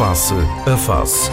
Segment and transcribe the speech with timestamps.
[0.00, 1.28] Face a Face.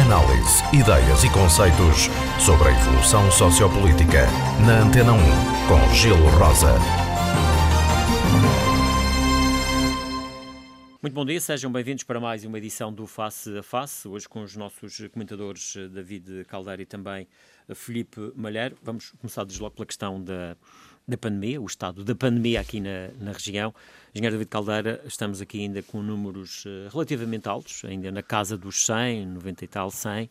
[0.00, 2.06] Análise, ideias e conceitos
[2.38, 4.28] sobre a evolução sociopolítica.
[4.64, 5.18] Na Antena 1,
[5.66, 6.74] com Gelo Rosa.
[11.02, 14.44] Muito bom dia, sejam bem-vindos para mais uma edição do Face a Face, hoje com
[14.44, 17.26] os nossos comentadores David Caldeira e também
[17.74, 18.78] Felipe Malheiro.
[18.84, 20.56] Vamos começar desde logo pela questão da,
[21.12, 23.74] da pandemia, o estado da pandemia aqui na, na região.
[24.14, 28.84] Engenheiro David Caldeira, estamos aqui ainda com números uh, relativamente altos, ainda na casa dos
[28.84, 30.30] 100, 90 e tal, 100.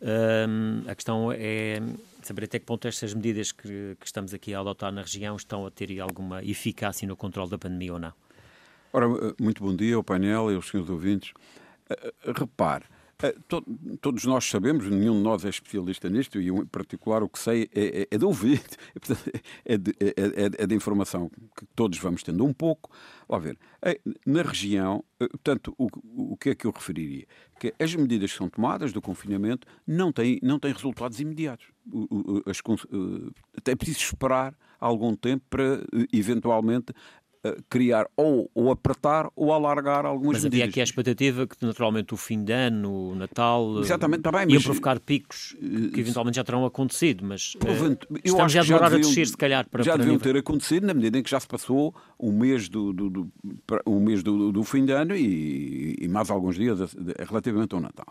[0.00, 1.80] Um, a questão é
[2.22, 5.66] saber até que ponto estas medidas que, que, estamos aqui a adotar na região estão
[5.66, 8.12] a ter alguma eficácia no controle da pandemia ou não.
[8.92, 9.06] Ora,
[9.40, 11.32] muito bom dia ao painel e aos senhores ouvintes.
[11.90, 12.84] Uh, repare,
[13.48, 13.62] to
[14.00, 17.68] todos nós sabemos, nenhum de nós é especialista nisto, e em particular o que sei
[17.74, 18.62] é, é, é de ouvir,
[19.64, 22.90] é de, é, é, é de, informação que todos vamos tendo um pouco.
[23.28, 23.58] Lá ver,
[24.26, 25.88] na região, portanto, o,
[26.32, 27.26] o que é que eu referiria?
[27.58, 31.66] Que as medidas que são tomadas do confinamento não têm, não têm resultados imediatos.
[32.46, 32.60] As,
[33.66, 36.92] é preciso esperar algum tempo para, eventualmente,
[37.68, 40.62] criar ou, ou apertar ou alargar algumas Mas medidas.
[40.62, 44.46] havia aqui a expectativa que naturalmente o fim de ano, o Natal, Exatamente, tá bem,
[44.52, 45.54] iam provocar picos
[45.92, 49.26] que eventualmente já terão acontecido, mas Provento, uh, estamos já a demorar deviam, a descer,
[49.26, 50.32] se calhar, para Já para deviam nível.
[50.32, 53.32] ter acontecido na medida em que já se passou o mês do, do, do,
[53.84, 56.78] o mês do, do fim de ano e, e mais alguns dias
[57.28, 58.06] relativamente ao Natal.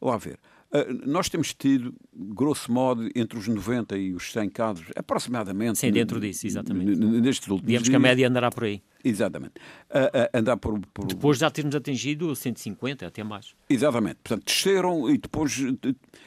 [0.00, 0.38] Lá ver.
[0.72, 5.78] Uh, nós temos tido, grosso modo, entre os 90 e os 100 casos, aproximadamente.
[5.78, 6.98] Sim, dentro disso, exatamente.
[6.98, 8.82] Nestes últimos Digamos que a média andará por aí.
[9.04, 9.54] Exatamente.
[9.90, 11.06] Uh, uh, andar por, por...
[11.06, 13.54] Depois já termos atingido 150, até mais.
[13.68, 14.16] Exatamente.
[14.22, 15.58] Portanto, desceram e depois.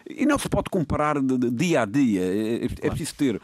[0.07, 2.21] E não se pode comparar de, de dia a dia.
[2.21, 2.89] É, é claro.
[2.89, 3.35] preciso ter.
[3.37, 3.41] Uh,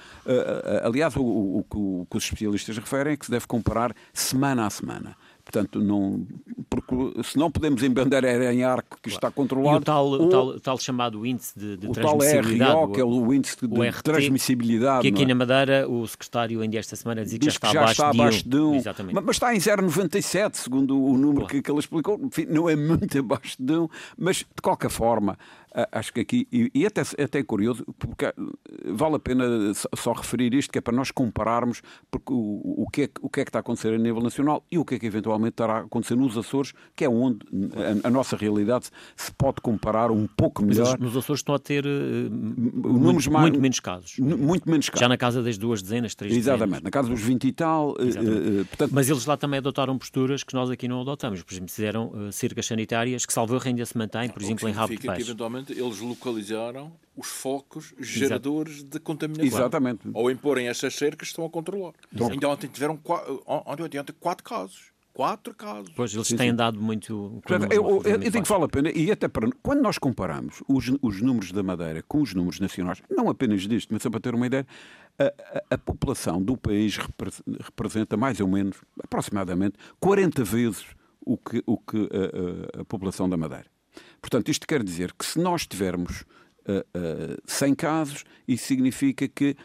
[0.84, 4.70] aliás, o, o, o, que os especialistas referem é que se deve comparar semana a
[4.70, 5.16] semana.
[5.44, 6.26] Portanto, não,
[6.70, 9.78] porque se não podemos embandeirar em arco que está controlado.
[9.78, 12.72] E o tal, o tal, o tal chamado índice de, de o transmissibilidade.
[12.72, 15.02] Tal RO, que é o índice de, de RT, transmissibilidade.
[15.02, 15.26] Que aqui é?
[15.26, 17.94] na Madeira o secretário ainda esta semana dizia que Diz já está, que já abaixo,
[17.94, 18.70] está abaixo de de 1.
[18.72, 18.76] um.
[18.76, 19.16] Exatamente.
[19.16, 21.48] Mas, mas está em 0,97, segundo o número Claro.
[21.48, 22.20] que, que ele explicou.
[22.22, 25.38] Enfim, não é muito abaixo de 1, mas de qualquer forma,
[25.92, 28.34] acho que aqui, e, e até, até é curioso, porque ah,
[28.86, 29.46] vale a pena
[29.96, 33.42] só, referir isto, que é para nós compararmos porque o, o, que é, o que
[33.42, 35.74] é que está a acontecer a nível nacional e o que é que eventualmente estará
[35.76, 37.40] a acontecer nos Açores, que é onde
[38.04, 40.96] a, a nossa realidade se pode comparar um pouco Mas melhor.
[40.96, 41.90] os- nos Açores estão a ter uh,
[42.30, 44.18] números muito, mais- muito menos casos.
[44.20, 45.00] Muito menos caro.
[45.00, 46.84] Já na casa das duas dezenas, três Exatamente, dezenas.
[46.84, 47.96] na casa dos 20 e tal.
[48.00, 51.42] eh, portanto, Mas eles lá também adotaram posturas que nós aqui não adotamos.
[51.44, 54.72] Por exemplo, fizeram uh, cercas sanitárias que, salvo erro, ainda se mantém, por exemplo, em
[54.72, 55.32] rabo de que, peixe.
[55.62, 59.46] Eventualmente, eles localizaram os focos geradores de contaminação.
[59.46, 60.02] Exatamente.
[60.14, 61.94] Ao imporem estas cercas, estão a controlar.
[62.30, 64.92] Ainda ontem tiveram qua- ontem, ontem, ontem, quatro casos.
[65.14, 65.92] Quatro casos.
[65.94, 67.14] Pois, eles têm andado muito...
[67.14, 69.50] com Portanto, números eu, eu, eu digo que vale a pena, e até para.
[69.62, 73.90] Quando nós comparamos os, os números da Madeira com os números nacionais, não apenas disto,
[73.94, 74.66] mas só para ter uma ideia,
[75.20, 77.30] a, a- a população do país repre-
[77.62, 80.86] representa mais ou menos, aproximadamente, 40 vezes
[81.26, 83.66] o que, o que a, a- a população da Madeira.
[84.22, 86.24] Portanto, isto quer dizer que se nós tivermos
[86.68, 89.56] ah, ah, 100 casos, isso significa que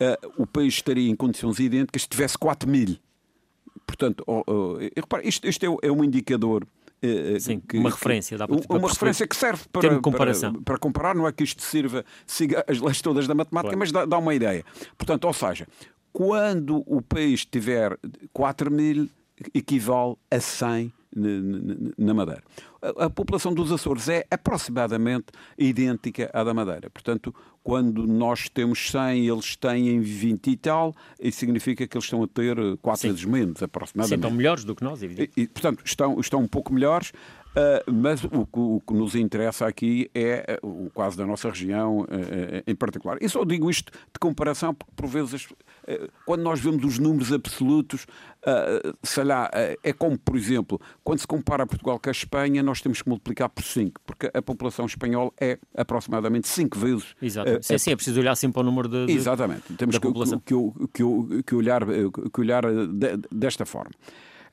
[0.00, 2.96] ah, o país estaria em condições idênticas se tivesse 4 mil.
[3.86, 6.66] Portanto, oh, oh, repare, isto, isto é, é um indicador.
[7.02, 8.94] eh, Sim, que- uma referência, dá para- um- para uma perceber.
[8.94, 10.52] referência que serve para, comparação.
[10.54, 13.78] para, para comparar, não é que isto sirva, siga as leis todas da matemática, Claro.
[13.78, 14.64] mas dá, dá uma ideia.
[14.96, 15.68] Portanto, ou seja,
[16.10, 17.96] quando o país tiver
[18.32, 19.10] 4 mil,
[19.54, 22.42] equivale a 100 na- Madeira.
[22.82, 25.26] A, a população dos Açores é aproximadamente
[25.58, 26.88] idêntica à da Madeira.
[26.90, 32.22] Portanto, quando nós temos 100, eles têm 20 e tal, isso significa que eles estão
[32.22, 33.08] a ter 4 Sim.
[33.08, 34.18] vezes menos, Sim, aproximadamente.
[34.18, 35.32] estão melhores do que nós, evidente.
[35.36, 37.12] E, e, portanto, estão, estão um pouco melhores,
[37.56, 41.48] ah, mas o, que- o que nos interessa aqui é ah, o caso da nossa
[41.48, 43.18] região ah, em particular.
[43.20, 45.48] E só digo isto de comparação, porque por vezes,
[45.88, 48.06] ah, quando nós vemos os números absolutos,
[49.02, 49.50] sei lá,
[49.82, 53.48] é como, por exemplo, quando se compara Portugal com a Espanha, nós temos que multiplicar
[53.48, 57.14] por 5, porque a população espanhola é aproximadamente 5 vezes.
[57.20, 57.50] Exato.
[57.50, 59.06] ah, Sim, é preciso olhar sempre para o número de...
[59.06, 59.62] de- Exatamente.
[59.76, 60.38] Temos da que, população.
[60.40, 60.54] que,
[60.94, 63.90] que, que, olhar, que olhar de- desta forma.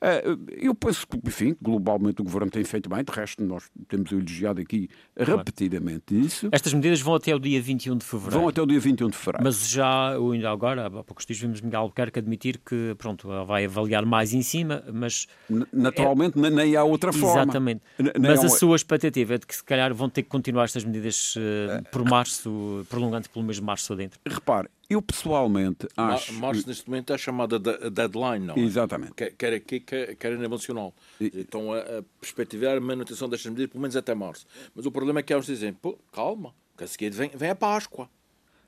[0.06, 0.22] Eh,
[0.66, 4.60] Eu penso que, enfim, globalmente o Governo tem feito bem, de resto nós temos elogiado
[4.60, 6.48] aqui repetidamente isso.
[6.52, 8.38] Estas medidas vão até o dia 21 de fevereiro.
[8.40, 9.44] Vão até o dia 21 de fevereiro.
[9.44, 13.64] Mas já, ou ainda agora, há poucos dias vimos Miguel Albuquerque admitir que, pronto, vai
[13.64, 15.26] avaliar mais em cima, mas...
[15.72, 17.42] Naturalmente, nem- nem há outra forma.
[17.42, 17.82] Exatamente.
[17.98, 20.64] N- Mas a um- sua expectativa é de que, se calhar, vão ter que continuar
[20.64, 24.20] estas medidas eh, por março, prolongando pelo mês de março adentro.
[24.26, 26.32] Repare, Eu pessoalmente acho.
[26.34, 28.60] Março, neste momento, é chamada deadline, não é?
[28.60, 29.12] Exatamente.
[29.14, 30.94] Quer aqui, quer, a nível nacional.
[31.20, 31.32] E...
[31.34, 34.46] Então, a, a perspectivar a manutenção destas medidas, pelo menos até março.
[34.74, 37.54] Mas o problema é que eles dizem, pô, calma, que a seguir vem, vem a
[37.54, 38.08] Páscoa.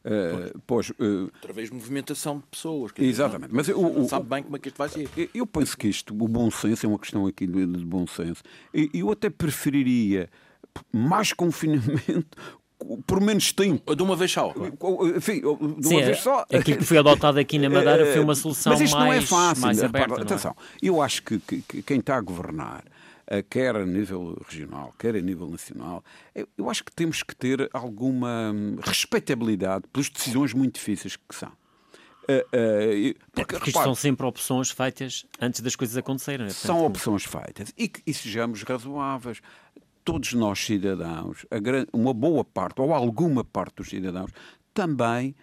[0.06, 2.92] Uh, pois, uh, Outra vez movimentação de pessoas.
[2.96, 3.52] Exatamente.
[3.52, 5.08] Mas eu, o, sabe bem como é que isto vai ser.
[5.34, 8.40] Eu penso que isto, o bom senso, é uma questão aqui de, de bom senso.
[8.94, 10.30] Eu até preferiria
[10.92, 12.38] mais confinamento
[13.06, 13.94] por menos tempo.
[13.94, 14.52] De uma vez só.
[15.16, 16.44] Enfim, de uma Sim, vez só.
[16.52, 19.20] Aquilo que foi adotado aqui na Madeira foi uma solução Mas isto mais, não é
[19.20, 19.62] fácil.
[19.62, 20.22] mais aberta.
[20.22, 20.78] Atenção, é?
[20.82, 22.84] eu acho que, que, que, quem está a governar,
[23.26, 26.04] eh, quer a nível regional, quer a nível nacional,
[26.56, 31.52] eu acho que temos que ter alguma hum, respeitabilidade pelas decisões muito difíceis que são.
[33.32, 36.50] Porque, porque isto são sempre opções feitas antes das coisas acontecerem.
[36.50, 39.40] São opções feitas e, e sejamos razoáveis
[40.06, 41.44] todos nós cidadãos,
[41.92, 44.30] uma boa parte ou alguma parte dos cidadãos,
[44.72, 45.34] também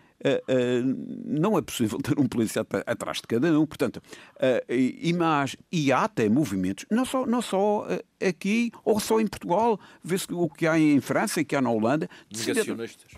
[1.26, 3.66] não é possível ter um polícia atrás de cada um.
[3.66, 7.88] Portanto, uh, e, mais, e há até movimentos, não só, não só
[8.24, 11.70] aqui ou só em Portugal, vê-se o que há em França e que há na
[11.70, 12.10] Holanda.
[12.32, 13.12] Negacionistas.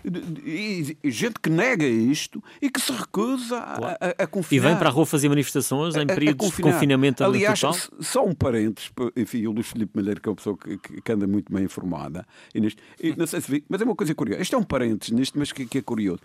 [1.04, 3.96] Gente que nega isto e que se recusa claro.
[4.00, 4.64] a, a, confinar.
[4.64, 7.78] E vem para a rua fazer manifestações em períodos de confinamento Aliás, total.
[8.00, 11.26] só um parênteses, enfim, o Luís Filipe Malheiro, que é uma pessoa que, que anda
[11.26, 14.42] muito bem informada, e neste, e não sei se vi, mas é uma coisa curiosa.
[14.42, 16.20] Este é um parênteses nisto, mas que, que é curioso.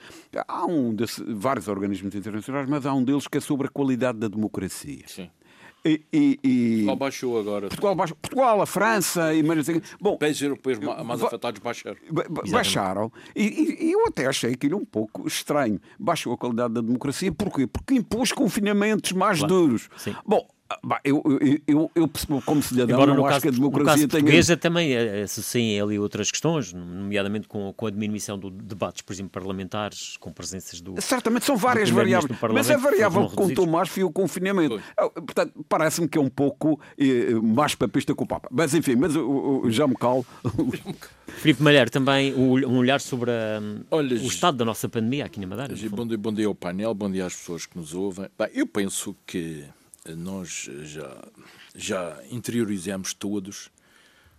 [0.47, 4.17] Há um desse, vários organismos internacionais, mas há um deles que é sobre a qualidade
[4.19, 5.03] da democracia.
[5.07, 5.29] Sim.
[5.83, 6.73] E, e, e...
[6.73, 7.67] Portugal baixou agora.
[7.67, 8.17] Portugal, baixou.
[8.21, 9.65] Portugal a França e mais
[9.99, 11.97] Bom, países europeus mais afetados baixaram.
[12.51, 13.11] Baixaram.
[13.35, 15.79] E, e, eu até achei aquilo um pouco estranho.
[15.99, 17.31] Baixou a qualidade da democracia.
[17.31, 17.65] Porquê?
[17.65, 19.53] Porque impôs confinamentos mais claro.
[19.55, 19.89] duros.
[19.97, 20.15] Sim.
[20.23, 20.47] Bom,
[21.03, 21.23] eu,
[21.67, 22.09] eu, eu,
[22.45, 24.07] como cidadão, Embora não acho caso, que a democracia tenha.
[24.07, 29.31] portuguesa também associem ali outras questões, nomeadamente com, com a diminuição de debates, por exemplo,
[29.31, 30.99] parlamentares, com presenças do.
[31.01, 34.81] Certamente são várias variáveis, mas a variável que contou mais foi o confinamento.
[34.95, 35.11] Pois.
[35.13, 38.47] Portanto, parece-me que é um pouco eh, mais papista que o Papa.
[38.51, 40.25] Mas enfim, mas o, o, já me calo.
[41.37, 45.47] Filipe Malher, também um olhar sobre a, Olha, o estado da nossa pandemia aqui na
[45.47, 45.73] Madeira.
[45.89, 48.27] Bom dia, bom dia ao painel, bom dia às pessoas que nos ouvem.
[48.37, 49.63] Bem, eu penso que
[50.09, 51.23] nós já,
[51.75, 53.69] já interiorizamos todos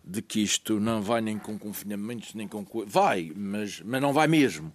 [0.05, 2.65] de que isto não vai nem com confinamentos, nem com.
[2.87, 4.73] Vai, mas, mas não vai mesmo.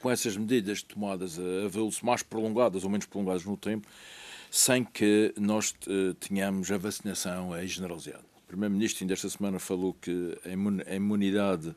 [0.00, 3.86] Com essas medidas tomadas a vê-lo-se mais prolongadas ou menos prolongadas no tempo,
[4.50, 8.24] sem que nós uh, tenhamos a vacinação a generalizada.
[8.44, 11.76] O Primeiro-Ministro ainda esta semana falou que a imunidade,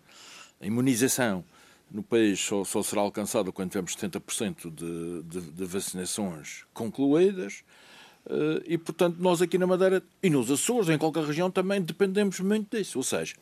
[0.62, 1.44] a imunização
[1.92, 7.66] no país só, só será alcançada quando tivermos 70% de, de, de vacinações concluídas.
[8.30, 12.40] Eh, e, portanto, nós aqui na Madeira e nos Açores, em qualquer região, também dependemos
[12.40, 12.98] muito disso.
[12.98, 13.36] Ou seja,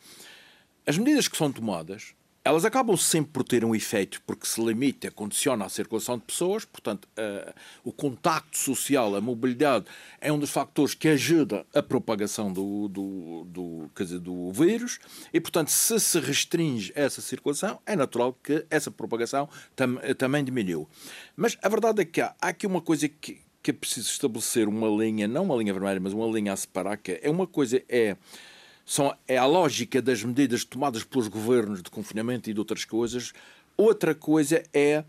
[0.86, 5.10] as medidas que são tomadas, elas acabam sempre por ter um efeito, porque se limita,
[5.10, 7.52] condiciona a circulação de pessoas, portanto, uh,
[7.84, 9.84] o contacto social, a mobilidade,
[10.18, 14.98] é um dos fatores que ajuda a propagação do, do, do, dizer, do vírus,
[15.34, 20.88] e, portanto, se se restringe essa circulação, é natural que essa propagação tam, também diminuiu.
[21.36, 24.68] Mas a verdade é que há, há aqui uma coisa que, que é preciso estabelecer
[24.68, 27.82] uma linha, não uma linha vermelha, mas uma linha a separar, que é uma coisa
[27.88, 28.16] é,
[28.84, 33.32] são, é a lógica das medidas tomadas pelos governos de confinamento e de outras coisas,
[33.76, 35.04] outra coisa é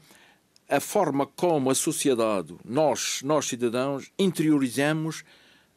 [0.70, 5.24] a forma como a sociedade, nós, nós cidadãos, interiorizamos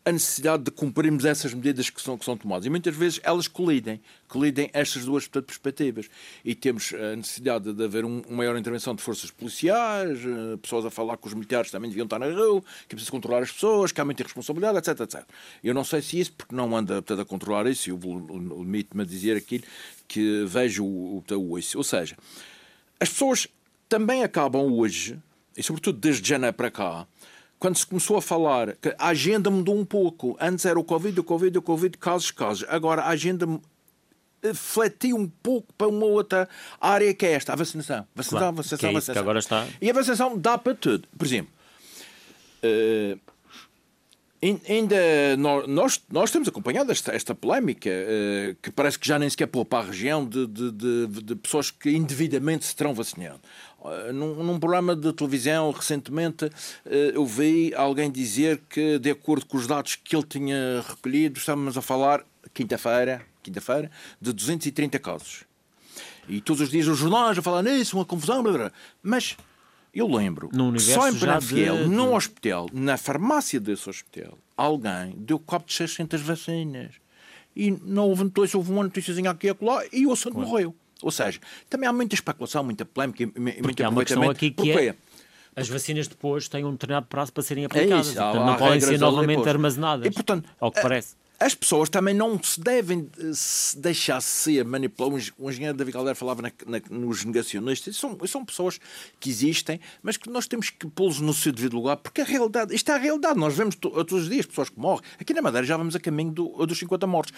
[0.04, 2.66] a necessidade de cumprirmos essas medidas que são, que são tomadas.
[2.66, 6.11] E muitas vezes elas colidem, colidem estas duas portanto, perspectivas.
[6.44, 10.84] E temos a necessidade de haver um, uma maior intervenção de forças policiais, eh, pessoas
[10.84, 13.50] a falar que os militares também deviam estar na rua, que é preciso controlar as
[13.50, 15.23] pessoas, que há muita responsabilidade, etc, etc.
[15.62, 19.02] Eu não sei se isso, porque não anda portanto, a controlar isso, e o limite-me
[19.02, 19.64] a dizer aquilo
[20.06, 21.54] que vejo o, o.
[21.76, 22.14] Ou seja,
[23.00, 23.49] as pessoas
[23.88, 25.18] também acabam hoje,
[25.56, 27.06] e sobretudo desde janeiro para cá,
[27.64, 30.37] quando se começou a falar que a agenda mudou um pouco.
[30.38, 32.66] Antes era o Covid, o Covid, o Covid, casos, casos.
[32.68, 33.49] Agora a agenda
[34.52, 36.47] fletiu um pouco para uma outra
[36.78, 38.06] área que é esta, a vacinação.
[38.14, 39.23] Vacinação, claro, vacinação, é vacinação.
[39.23, 39.66] agora está...
[39.80, 41.09] E a vacinação dá para tudo.
[41.16, 41.50] Por exemplo,
[42.64, 43.18] uh,
[44.68, 44.97] ainda
[45.66, 49.78] nós, nós temos acompanhado esta, esta polémica uh, que parece que já nem sequer poupa
[49.78, 53.40] a região de, de, de, de pessoas que indevidamente se terão vacinado.
[53.85, 56.50] Eh, num, num, programa de televisão, recentemente,
[56.87, 61.38] eh, eu vi alguém dizer que, de acordo com os dados que ele tinha recolhido,
[61.38, 62.25] estávamos a falar,
[62.55, 65.45] quinta-feira, quinta-feira, de 230 casos.
[66.26, 68.73] E todos os dias os jornais a falar nisso, uma confusão, blá, blá.
[69.03, 69.37] mas
[69.93, 71.88] eu lembro no só em Penafiel, de...
[71.88, 76.95] num hospital, na farmácia desse hospital, alguém deu cabo de 600 vacinas.
[77.55, 80.49] E não houve notícia, houve uma notíciazinha aqui e acolá, e o assunto claro.
[80.49, 80.75] morreu.
[81.02, 84.70] Ou seja, também há muita especulação, muita polémica, Porque muita há uma questão aqui que
[84.72, 84.94] é
[85.56, 88.08] As vacinas depois têm um determinado prazo para serem aplicadas.
[88.08, 90.06] É isso, portanto, não podem ser novamente armazenadas.
[90.06, 93.33] E, portanto, ao que parece as pessoas também não se devem eh,
[93.76, 95.33] deixar ser manipuladas.
[95.37, 97.97] O engenheiro David Caldeira falava na, na, nos negacionistas.
[97.97, 98.79] São, são pessoas
[99.19, 102.75] que existem, mas que nós temos que pô-los no seu devido lugar, porque a realidade,
[102.75, 103.38] isto é a realidade.
[103.38, 105.05] Nós vemos todos os dias pessoas que morrem.
[105.21, 107.33] Aqui na Madeira já vamos a caminho do, dos 50 mortos.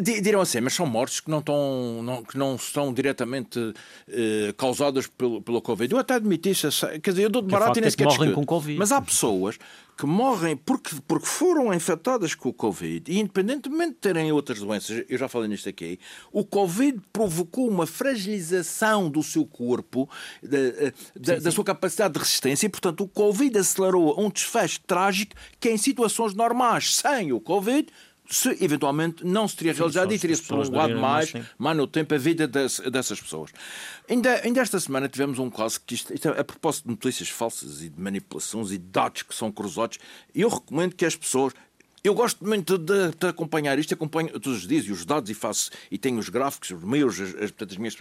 [0.00, 3.74] Dirão assim, mas são mortes que não, estão, não, que não estão diretamente
[4.08, 5.92] eh, causadas pelo, pelo Covid.
[5.92, 6.68] Eu até admito isso.
[7.02, 8.78] Quer dizer, eu dou de barato e nem sequer morrem com Covid.
[8.78, 9.58] Mas há pessoas
[9.96, 15.04] que morrem porque, porque foram infectadas com o Covid, e independentemente de terem outras doenças,
[15.08, 15.98] eu já falei nisto aqui,
[16.32, 20.08] o Covid provocou uma fragilização do seu corpo,
[20.42, 24.80] da, eh, da, da sua capacidade de resistência, e, portanto, o Covid acelerou um desfecho
[24.86, 27.88] trágico que, em situações normais, sem o Covid,
[28.28, 32.48] se eventualmente não se teria realizado e teria-se prolongado mais, mais no tempo a vida
[32.48, 33.50] das, dessas pessoas.
[34.08, 37.28] Ainda, ainda esta semana tivemos um caso que, isto, isto, é a propósito de notícias
[37.28, 39.98] falsas e de manipulações e de dados que são cruzados,
[40.34, 41.52] eu recomendo que as pessoas.
[42.02, 45.34] Eu gosto muito de, de, acompanhar isto, acompanho todos os dias e os dados e
[45.34, 47.96] faço e tenho os gráficos, os meus, as, as, as minhas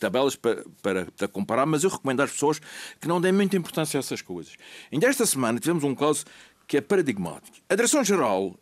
[0.00, 2.60] tabelas para, para, para, comparar, mas eu recomendo às pessoas
[3.00, 4.54] que não deem muita importância a essas coisas.
[4.90, 6.24] Ainda esta semana tivemos um caso
[6.66, 7.56] que é paradigmático.
[7.68, 8.58] A Direção-Geral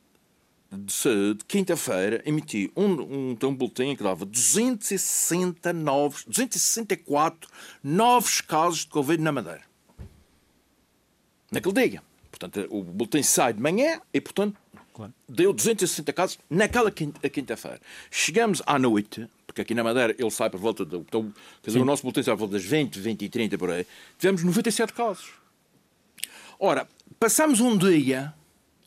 [0.73, 7.51] de, de quinta-feira, emiti um, um, um boletim que dava 260 novos, 264
[7.83, 9.63] novos casos de Covid na Madeira.
[11.51, 12.03] Naquele dia.
[12.31, 14.59] Portanto, o boletim sai de manhã e, portanto,
[14.95, 15.13] claro.
[15.29, 17.81] deu 260 casos naquela quinta-feira.
[18.11, 21.01] Chegamos à noite, porque aqui na Madeira ele sai por volta do.
[21.01, 23.71] Então, quer dizer, o nosso boletim sai por volta das 20, 20 e 30 por
[23.71, 23.87] aí.
[24.19, 25.31] Tivemos 97 casos.
[26.59, 26.89] Ora,
[27.21, 28.33] passamos um dia,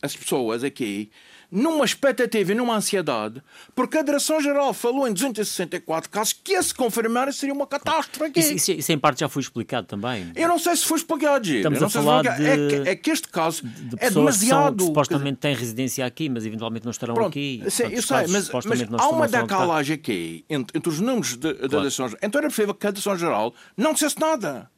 [0.01, 1.11] as pessoas aqui,
[1.51, 3.41] numa expectativa e numa ansiedade,
[3.73, 8.39] porque a Direção-Geral falou em 264 casos que, a se confirmar, seria uma catástrofe aqui.
[8.39, 10.31] Isso, isso, isso, em parte já foi explicado também.
[10.35, 11.59] Eu não sei se foi explicado, Giro.
[11.59, 12.45] Estamos a falar de...
[12.45, 14.75] É que, é que, este caso de é demasiado...
[14.75, 17.63] Que, que supostamente têm residência aqui, mas eventualmente não estarão Pronto, aqui.
[17.69, 21.69] Sim, eu sei, mas, mas há uma decalagem aqui entre, entre, os números da claro.
[21.69, 22.19] Direção-Geral.
[22.23, 24.69] Então era preferível que a Direção-Geral não dissesse nada.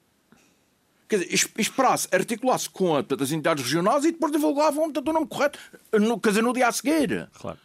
[1.08, 5.58] Quer dizer, esperasse, articulasse com as entidades regionais e depois divulgavam o nome correto,
[5.94, 7.30] no, quer dizer, no dia a seguir.
[7.34, 7.58] Claro.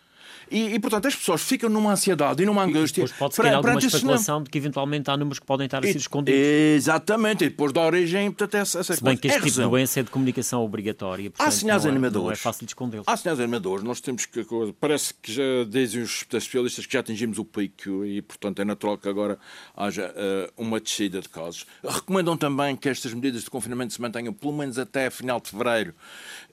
[0.52, 3.00] E, e, portanto, as pessoas ficam numa ansiedade e numa angústia.
[3.00, 5.82] E depois pode-se ter alguma especulação de que eventualmente há números que podem estar a
[5.82, 6.40] ser escondidos.
[6.40, 9.62] Exatamente, e depois dá origem portanto, essa, essa Se bem que este é tipo de
[9.62, 11.30] doença é de comunicação obrigatória.
[11.30, 12.26] Portanto, há sinais animadores.
[12.26, 13.08] Não é fácil de escondê-los.
[13.08, 13.82] Há sinais animadores.
[13.82, 14.46] Nós temos que.
[14.78, 18.98] Parece que já dizem os especialistas que já atingimos o pico e, portanto, é natural
[18.98, 19.38] que agora
[19.74, 21.66] haja uh, uma descida de casos.
[21.82, 25.94] Recomendam também que estas medidas de confinamento se mantenham pelo menos até final de fevereiro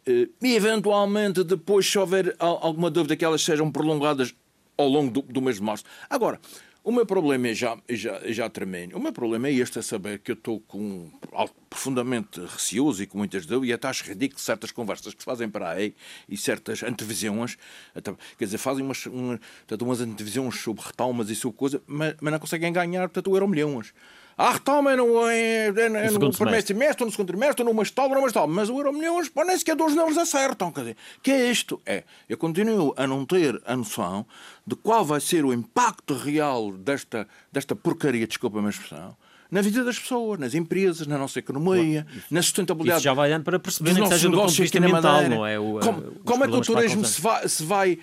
[0.06, 4.34] e, eventualmente, depois, se houver alguma dúvida que elas sejam prolongadas
[4.78, 5.84] ao longo do, do mês de março.
[6.10, 6.40] Agora,
[6.82, 8.96] o meu problema é já, já, já tremendo.
[8.96, 13.06] O meu problema é este, é saber que eu estou com algo profundamente receoso e
[13.06, 15.94] com muitas dúvidas e até acho ridículo certas conversas que se fazem para aí
[16.28, 17.58] e certas antevisões,
[17.94, 19.40] até, quer dizer, fazem umas, umas,
[19.82, 23.48] umas antevisões sobre retomas e sobre coisa, mas, mas não conseguem ganhar, portanto, o euro
[23.48, 23.94] milhões.
[24.42, 28.28] Ah, retoma no, é, é, no, no primeiro semestre, no segundo trimestre, numa estalma, numa
[28.28, 28.54] estalma.
[28.54, 30.72] Mas o euro milhões, pô, nem sequer dois números acertam.
[30.72, 31.82] Quer dizer, que é isto?
[31.86, 34.26] É, eu continuo a não ter a noção
[34.66, 39.14] de qual vai ser o impacto real desta, desta porcaria, desculpa a minha expressão,
[39.52, 42.26] na vida das pessoas, nas empresas, na nossa economia, claro.
[42.30, 43.00] na sustentabilidade.
[43.00, 45.60] Isso já vai dando para perceber que seja do ponto de vista mental, não é?
[45.60, 48.00] O, como, como é que o turismo se vai, se vai,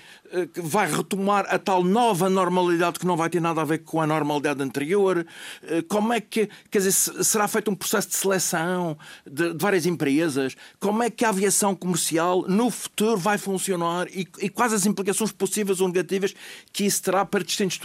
[0.57, 4.07] vai retomar a tal nova normalidade que não vai ter nada a ver com a
[4.07, 5.27] normalidade anterior?
[5.63, 9.87] Eh, como é que, quer dizer, será feito um processo de seleção de, de várias
[9.87, 10.57] empresas?
[10.79, 15.33] Como é que a aviação comercial no futuro vai funcionar e, e quais as implicações
[15.33, 16.35] possíveis ou negativas
[16.73, 17.79] que isso terá para distintos?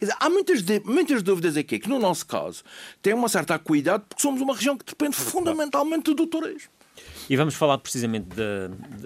[0.00, 2.62] Dizer, há muitas, muitas dúvidas aqui, que no nosso caso
[3.02, 6.77] tem uma certa acuidade, porque somos uma região que depende fundamentalmente do turismo.
[7.28, 8.28] E vamos falar precisamente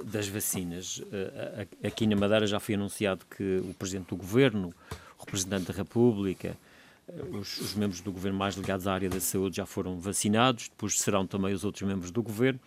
[0.04, 1.02] das vacinas.
[1.10, 4.72] Eh, aqui na Madeira já foi anunciado que o Presidente do Governo,
[5.18, 6.56] o Representante da República,
[7.08, 10.68] eh, os, os, membros do Governo mais ligados à área da saúde já foram vacinados,
[10.68, 12.60] depois serão também os outros membros do Governo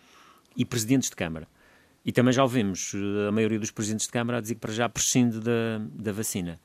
[0.54, 1.48] e Presidentes de Câmara.
[2.04, 4.74] E também já ouvimos eh, a maioria dos Presidentes de Câmara a dizer que para
[4.74, 6.60] já prescinde da, da vacina.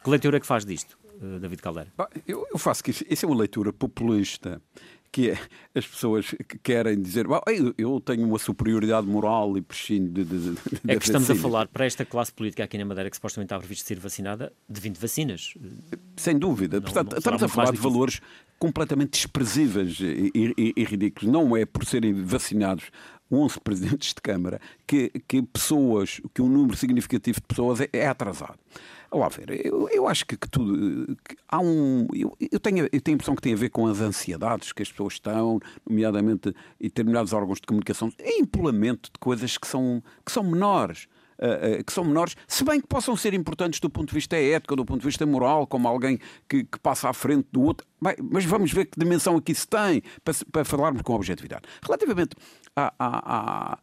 [0.00, 0.96] Que leitura é que faz disto?
[1.40, 1.92] David Caldeira?
[2.28, 4.62] Eu, eu faço que isso é uma leitura populista
[5.10, 5.38] que é,
[5.74, 7.26] as pessoas que querem dizer
[7.76, 11.68] eu tenho uma superioridade moral e prescindo de, de, de, É que estamos a falar
[11.68, 14.96] para esta classe política aqui na Madeira que supostamente está previsto ser vacinada de 20
[14.96, 15.54] vacinas.
[16.16, 16.76] Sem dúvida.
[16.76, 18.20] Não, Portanto, não estamos a falar de valores
[18.58, 21.30] completamente desprezíveis e, e, e, ridículos.
[21.30, 22.90] Não é por serem vacinados
[23.30, 28.06] 11 presidentes de Câmara que, que pessoas, que um número significativo de pessoas é, é
[28.06, 28.58] atrasado.
[29.12, 31.16] Lá ver, eu, eu acho que, que tudo.
[31.24, 32.06] Que há um.
[32.12, 34.82] Eu, eu, tenho, eu tenho a impressão que tem a ver com as ansiedades que
[34.82, 40.02] as pessoas estão, nomeadamente em determinados órgãos de comunicação, em empolamento de coisas que são,
[40.24, 41.06] que são menores.
[41.40, 44.36] Uh, uh, que são menores, se bem que possam ser importantes do ponto de vista
[44.36, 47.86] ético, do ponto de vista moral, como alguém que, que passa à frente do outro.
[48.02, 51.62] Bem, mas vamos ver que dimensão aqui se tem para, para falarmos com objetividade.
[51.80, 52.34] Relativamente
[52.74, 53.78] à, à, à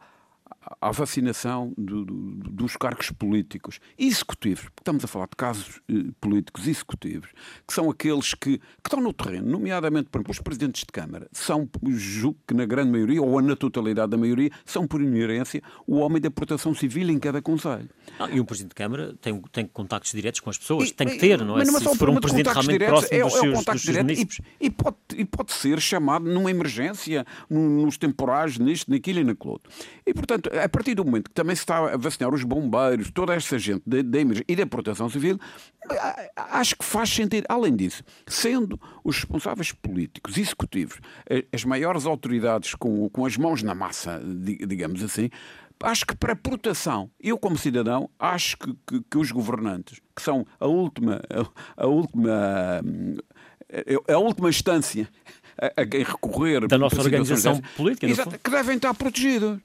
[0.81, 2.13] à vacinação do, do,
[2.51, 7.29] dos cargos políticos executivos, estamos a falar de casos eh, políticos executivos,
[7.67, 11.27] que são aqueles que, que, estão no terreno, nomeadamente, por exemplo, os presidentes de Câmara,
[11.31, 15.97] são, julgo que na grande maioria, ou na totalidade da maioria, são por inerência o
[15.97, 17.89] homem da proteção civil em cada Conselho.
[18.19, 21.07] Ah, e um presidente de Câmara tem, tem contactos diretos com as pessoas, e, tem
[21.07, 21.59] que ter, não é?
[21.59, 23.81] Mas não é se for um presidente realmente próximo é, dos é seus, o dos
[23.81, 29.19] seus direto, e, e, pode, e pode ser chamado numa emergência, nos temporais, nisto, naquilo
[29.19, 29.71] e naquilo outro.
[30.05, 33.33] E, portanto, a partir do momento que também se está a vacinar os bombeiros, toda
[33.33, 35.39] essa gente da, da e da proteção civil,
[36.35, 37.45] acho que faz sentido.
[37.49, 40.99] Além disso, sendo os responsáveis políticos, executivos,
[41.53, 45.29] as maiores autoridades com, com as mãos na massa, digamos assim,
[45.83, 50.45] acho que para proteção, eu como cidadão, acho que, que, que os governantes, que são
[50.59, 52.81] a última, a, a última,
[54.07, 55.07] a última instância
[55.57, 59.59] a, a quem recorrer da nossa organização política, exato, que devem estar protegidos.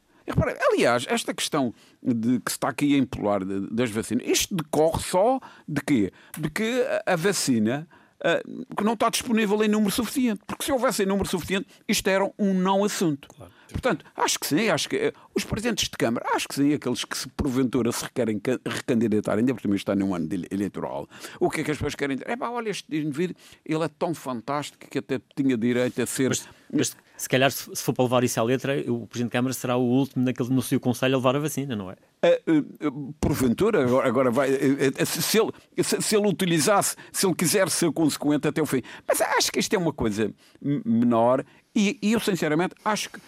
[0.73, 5.41] Aliás, esta questão de que se está aqui a empolar das vacinas, isto decorre só
[5.67, 6.13] de quê?
[6.39, 7.89] De que a vacina
[8.21, 10.41] uh, que não está disponível em número suficiente.
[10.47, 13.29] Porque se houvesse em número suficiente, isto era um não assunto.
[13.29, 13.53] Claro.
[13.71, 17.05] Portanto, acho que sim, acho que eh, os presidentes de Câmara, acho que sim, aqueles
[17.05, 21.09] que se porventura se querem recandidatar, ainda por cima está num ano eleitoral,
[21.39, 22.29] o que é que as pessoas querem dizer?
[22.29, 26.31] É pá, olha, este indivíduo, ele é tão fantástico que até tinha direito a ser.
[26.31, 29.53] Mas, mas se calhar, se for para levar isso à letra, o Presidente de Câmara
[29.53, 31.97] será o último naquele, no seu Conselho a levar a vacina, não é?
[32.25, 34.49] Uh, uh, porventura, agora vai.
[34.51, 38.81] Uh, se, ele, se, ele utilizasse, se ele quiser ser consequente até o fim.
[39.07, 41.45] Mas acho que isto é uma coisa menor
[41.77, 43.21] e, e eu, sinceramente, acho que.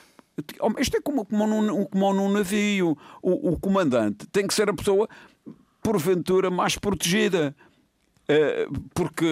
[0.79, 2.97] Isto é como, como, num, como num navio.
[3.21, 5.07] O, o comandante tem que ser a pessoa,
[5.83, 7.55] porventura, mais protegida.
[8.28, 9.26] Eh, porque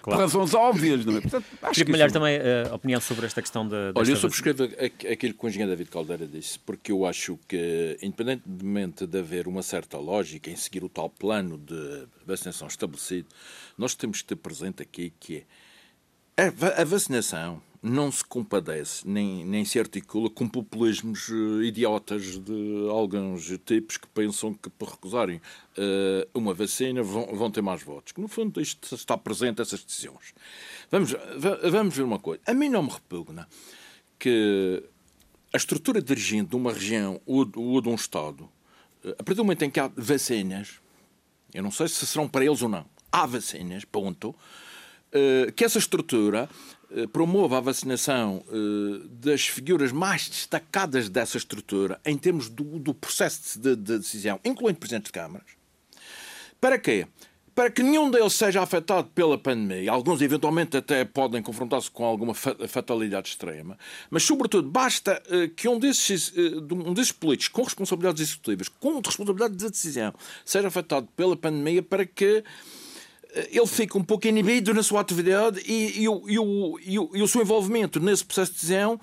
[0.00, 0.02] claro.
[0.04, 1.20] por razões óbvias, não é?
[1.20, 3.92] Portanto, acho Filipe Malher, também a uh, opinião sobre esta questão da.
[3.94, 9.06] Olha, eu subscrevo aquilo que o engenheiro David Caldeira disse, porque eu acho que, independentemente
[9.06, 13.28] de haver uma certa lógica em seguir o tal plano de vacinação estabelecido,
[13.76, 15.44] nós temos que ter presente aqui que
[16.36, 16.46] é
[16.80, 23.46] a vacinação não se compadece nem, nem se articula com populismos uh, idiotas de alguns
[23.64, 28.12] tipos que pensam que por recusarem uh, uma vacina vão, vão ter mais votos.
[28.12, 30.32] Que no fundo isto está presente essas decisões.
[30.90, 31.12] Vamos,
[31.70, 32.40] vamos ver uma coisa.
[32.46, 33.48] A mim não me repugna
[34.16, 34.84] que
[35.52, 38.44] a estrutura dirigente de uma região ou, ou de um Estado,
[39.04, 40.80] uh, a partir do momento em que há vacinas,
[41.52, 44.34] eu não sei se serão para eles ou não, há vacinas, ponto,
[45.54, 46.48] que essa estrutura
[46.94, 52.92] eh, promova a vacinação uh, das figuras mais destacadas dessa estrutura em termos do, do
[52.92, 55.46] processo de, de, decisão, incluindo presidentes de câmaras.
[56.60, 57.06] Para quê?
[57.54, 59.90] Para que nenhum deles seja afetado pela pandemia.
[59.90, 63.78] Alguns, eventualmente, até podem confrontar-se com alguma fatalidade extrema.
[64.10, 66.32] Mas, sobretudo, basta uh, que um desses,
[66.70, 70.12] um desses políticos com responsabilidades executivas, com responsabilidade de decisão,
[70.44, 72.44] seja afetado pela pandemia para que
[73.50, 77.10] ele fica um pouco inibido na sua atividade e, e, o, e, o, e, o,
[77.14, 79.00] e o seu envolvimento nesse processo de decisão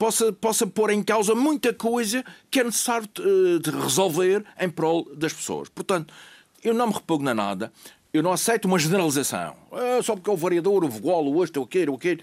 [0.00, 5.06] possa, possa pôr em causa muita coisa que é necessário eh, de resolver em prol
[5.14, 5.68] das pessoas.
[5.68, 6.12] Portanto,
[6.64, 7.70] eu não me repugno a nada,
[8.12, 9.56] eu não aceito uma generalização.
[9.70, 12.22] Ah, só porque é o variador, o vogol, o este, o aquele, o aquele.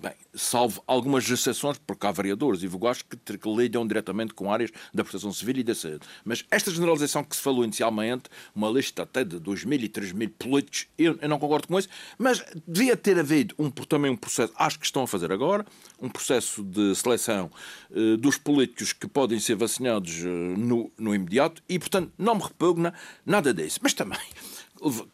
[0.00, 4.70] Bem, salvo algumas exceções, porque há vereadores e vogais que, que lidam diretamente com áreas
[4.92, 6.00] da proteção civil e da saúde.
[6.24, 10.12] Mas esta generalização que se falou inicialmente, uma lista até de 2 mil e 3
[10.12, 14.16] mil políticos, eu, eu, não concordo com isso, mas devia ter havido um, também um
[14.16, 15.64] processo, acho que estão a fazer agora,
[16.00, 17.50] um processo de seleção
[17.90, 22.42] uh, dos políticos que podem ser vacinados uh, no, no imediato e, portanto, não me
[22.42, 22.92] repugna
[23.24, 23.78] nada disso.
[23.82, 24.18] Mas também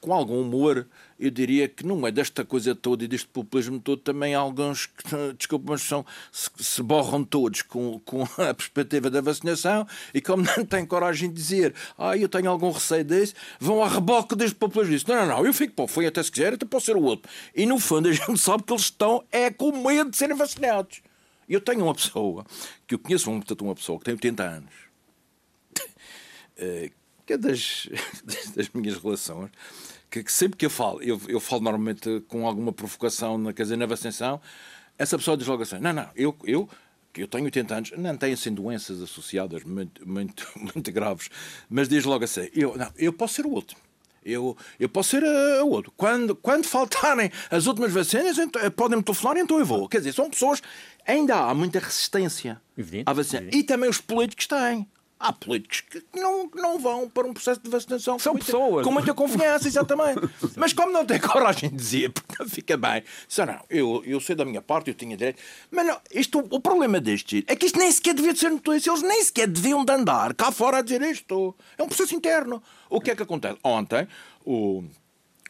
[0.01, 0.87] com algum humor,
[1.19, 4.87] eu diria que não é desta coisa toda e deste populismo todo, também há alguns
[4.87, 10.21] que, desculpa, mas são, se, se borram todos com, com a perspectiva da vacinação e
[10.21, 14.35] como não têm coragem de dizer, ah, eu tenho algum receio desse, vão a reboque
[14.35, 14.95] deste populismo.
[14.95, 17.03] Diz, não, não, não, eu fico o fim até se quiser, até pode ser o
[17.03, 17.31] outro.
[17.55, 21.03] E no fundo a gente sabe que eles estão é com medo de serem vacinados.
[21.49, 22.45] Eu tenho uma pessoa,
[22.87, 24.73] que eu conheço portanto, uma pessoa que tem 80 anos,
[26.57, 26.91] eh,
[27.31, 27.89] que é das,
[28.57, 29.51] das minhas relações,
[30.11, 33.63] que, que, sempre que eu falo, eu, eu falo normalmente com alguma provocação, na, quer
[33.63, 34.41] dizer, na vacinação,
[34.99, 36.69] essa pessoa diz logo assim: não, não, eu, eu
[37.13, 41.31] que eu tenho 80 anos, não tenho assim doenças associadas muito, muito, muito graves,
[41.69, 43.81] mas diz logo assim: eu, não, eu posso ser o último.
[44.23, 45.91] Eu, eu posso ser uh, outro.
[45.97, 49.89] Quando, quando faltarem as últimas vacinas, então, podem-me telefonar, então eu vou.
[49.89, 50.63] Quer dizer, são pessoas.
[51.07, 53.41] Ainda há muita resistência Evidente, à vacina.
[53.45, 53.59] evidente.
[53.59, 54.87] E também os políticos têm.
[55.23, 58.85] Há políticos que não, não vão para um processo de vacinação São com muita, pessoas.
[58.87, 60.21] com muita confiança, exatamente.
[60.57, 64.19] Mas como não têm coragem de dizer, porque não fica bem, dizem, não, eu, eu
[64.19, 65.39] sei da minha parte, eu tinha direito.
[65.71, 68.91] Mas não, isto, o problema deste é que isto nem sequer devia de ser notícia,
[68.91, 71.55] eles nem sequer deviam de andar cá fora a dizer isto.
[71.77, 72.63] É um processo interno.
[72.89, 73.59] O que é que acontece?
[73.63, 74.09] Ontem,
[74.43, 74.83] o,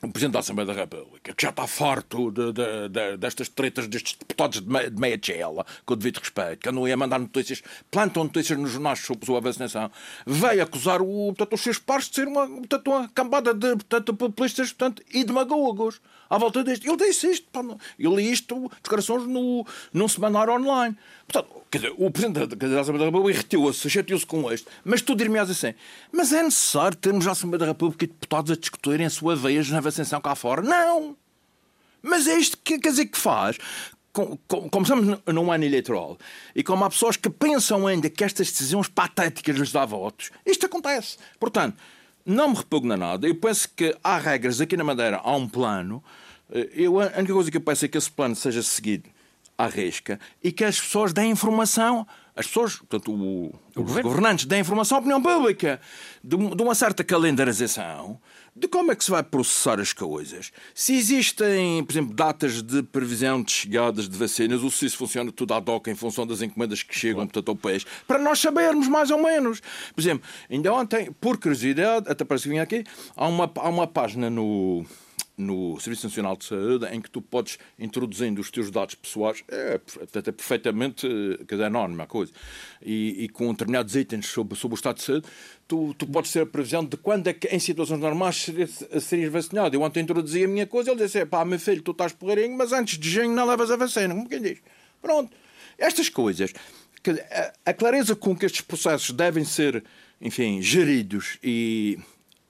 [0.02, 3.86] o Presidente da Assembleia da República, que já está farto de, de, de, destas tretas
[3.86, 8.24] destes deputados de meia, chela, com o devido respeito, que andam a mandar notícias, plantam
[8.24, 9.90] notícias nos jornais sobre a vacinação,
[10.26, 14.14] veio acusar o, portanto, os seus pares de ser uma, portanto, uma cambada de portanto,
[14.14, 16.86] populistas portanto, e demagogos à volta disto.
[16.86, 17.62] Ele disse isto, pá,
[17.98, 20.96] eu li isto, declarações no, num semanário online.
[21.28, 25.14] Portanto, quer dizer, o Presidente da Assembleia da República irritou-se, chateou-se com isto, mas tu
[25.14, 25.74] dir-me assim,
[26.10, 29.68] mas é necessário termos a Assembleia da República e deputados a discutirem a sua vez
[29.68, 29.89] na vacinação
[30.22, 30.62] cá fora?
[30.62, 31.16] Não!
[32.02, 33.58] Mas é isto que quer dizer que faz.
[34.12, 36.18] Com- com- Como estamos num ano eleitoral
[36.54, 40.66] e como há pessoas que pensam ainda que estas decisões patéticas lhes dão votos, isto
[40.66, 41.16] acontece.
[41.38, 41.76] Portanto,
[42.26, 43.28] não me repugna nada.
[43.28, 46.02] Eu penso que há regras aqui na Madeira, há um plano.
[46.52, 49.08] Eh, Eu, a única coisa que eu peço é que esse plano seja seguido
[49.56, 52.04] à risca e que as pessoas deem informação,
[52.36, 55.80] as pessoas, portanto, o- os governantes deem informação à opinião pública
[56.22, 58.18] de, de uma certa calendarização
[58.54, 60.50] de como é que se vai processar as coisas.
[60.74, 65.30] Se existem, por exemplo, datas de previsão de chegadas de vacinas, ou se isso funciona
[65.32, 68.88] tudo ad hoc em função das encomendas que chegam portanto, ao país, para nós sabermos
[68.88, 69.60] mais ou menos.
[69.94, 72.84] Por exemplo, ainda ontem, por curiosidade, até parece que vinha aqui,
[73.16, 74.84] há uma, há uma página no
[75.40, 79.80] no Serviço Nacional de Saúde em que tu podes introduzindo os teus dados pessoais, é,
[80.16, 82.32] até perfeitamente eh, quer dizer, anónima a coisa,
[82.82, 85.26] e, e com determinados itens sobre, sobre o estado de saúde,
[85.66, 89.74] tu, tu podes ter a previsão de quando é que em situações normais serias, vacinado.
[89.74, 92.72] Eu ontem introduzi a minha coisa, ele disse, pá, meu filho, tu estás porreirinho, mas
[92.72, 94.14] antes de junho não levas a vacina.
[94.14, 94.58] Como quem diz?
[95.00, 95.32] Pronto.
[95.78, 96.52] Estas coisas,
[97.64, 99.82] a clareza com que estes processos devem ser,
[100.20, 101.98] enfim, geridos e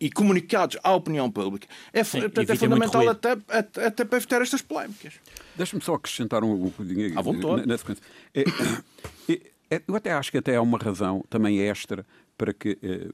[0.01, 4.41] e comunicados à opinião pública é, Sim, portanto, é fundamental até, até, até para evitar
[4.41, 5.15] estas polémicas.
[5.55, 7.61] Deixa-me só acrescentar um, um bocadinho À vontade.
[7.61, 8.03] na, na sequência.
[8.35, 8.41] É,
[9.31, 12.05] é, é, eu até acho que até há uma razão também extra
[12.37, 13.09] para que eh,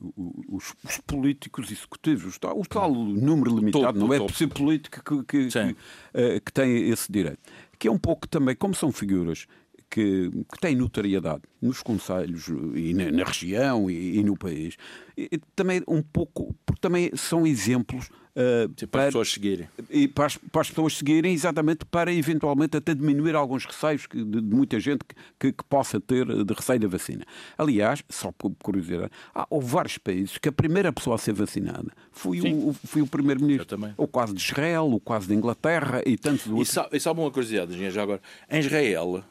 [0.49, 4.31] os, os políticos executivos, o tal, o tal número limitado, Topo, não é topo.
[4.31, 5.77] possível político que, que, que,
[6.14, 7.40] eh, que tem esse direito.
[7.77, 9.49] Que é um pouco também, como são figuras
[9.90, 14.77] que, que têm notoriedade nos conselhos e na, na região e, e no país,
[15.16, 19.68] e, e também um pouco, porque também são exemplos eh, Para as pessoas seguirem.
[19.90, 24.22] e para as, para as pessoas seguirem, exatamente para eventualmente até diminuir alguns receios de,
[24.25, 27.25] de muita gente que, que- que possa ter de receio da vacina.
[27.57, 31.90] Aliás, só por curiosidade, há houve vários países que a primeira pessoa a ser vacinada
[32.12, 33.79] foi o, o- foi o primeiro-ministro.
[33.96, 36.68] O caso de Israel, o caso de Inglaterra e tantos E outros.
[36.68, 38.20] sabe, e sabe uma curiosidade, já agora?
[38.51, 39.25] Em Israel,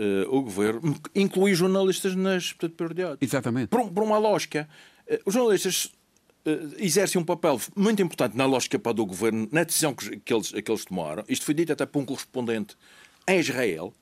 [0.00, 3.18] eh, o governo inclui jornalistas nas portanto, prioridades.
[3.20, 3.68] Exatamente.
[3.68, 4.66] Por, por uma lógica.
[5.06, 5.92] Eh, Os jornalistas
[6.46, 10.32] eh, exercem um papel muito importante na lógica para do governo, na decisão que, que
[10.32, 11.22] eles, que eles tomaram.
[11.28, 12.76] Isto foi dito até por um correspondente
[13.28, 13.92] em Israel,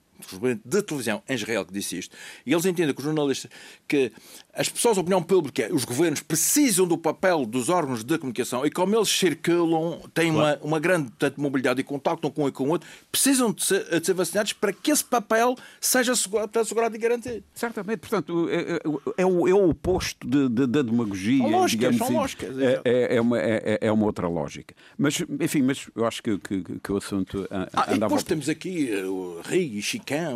[0.65, 2.17] de televisão em Israel que disse isto.
[2.45, 3.51] E eles entendem que os jornalistas,
[3.87, 4.13] que
[4.53, 8.71] as pessoas da opinião pública, os governos, precisam do papel dos órgãos de comunicação e
[8.71, 12.65] como eles circulam, têm uma, uma grande portanto, mobilidade e contactam com um e com
[12.65, 16.97] o outro, precisam de ser, de ser vacinados para que esse papel seja assegurado, assegurado
[16.97, 17.45] e garantido.
[17.55, 18.81] Certamente, portanto, é, é-
[19.23, 21.39] é o, é o oposto de- de- da demagogia.
[21.43, 22.15] São lógicas, são assim.
[22.17, 24.75] lógicas, É, é, é uma, é, é uma outra lógica.
[24.97, 28.09] Mas, enfim, mas eu acho que, que, que o assunto a- Ah, e anda à
[28.09, 28.25] depois volta.
[28.25, 29.83] temos aqui uh, o Rio e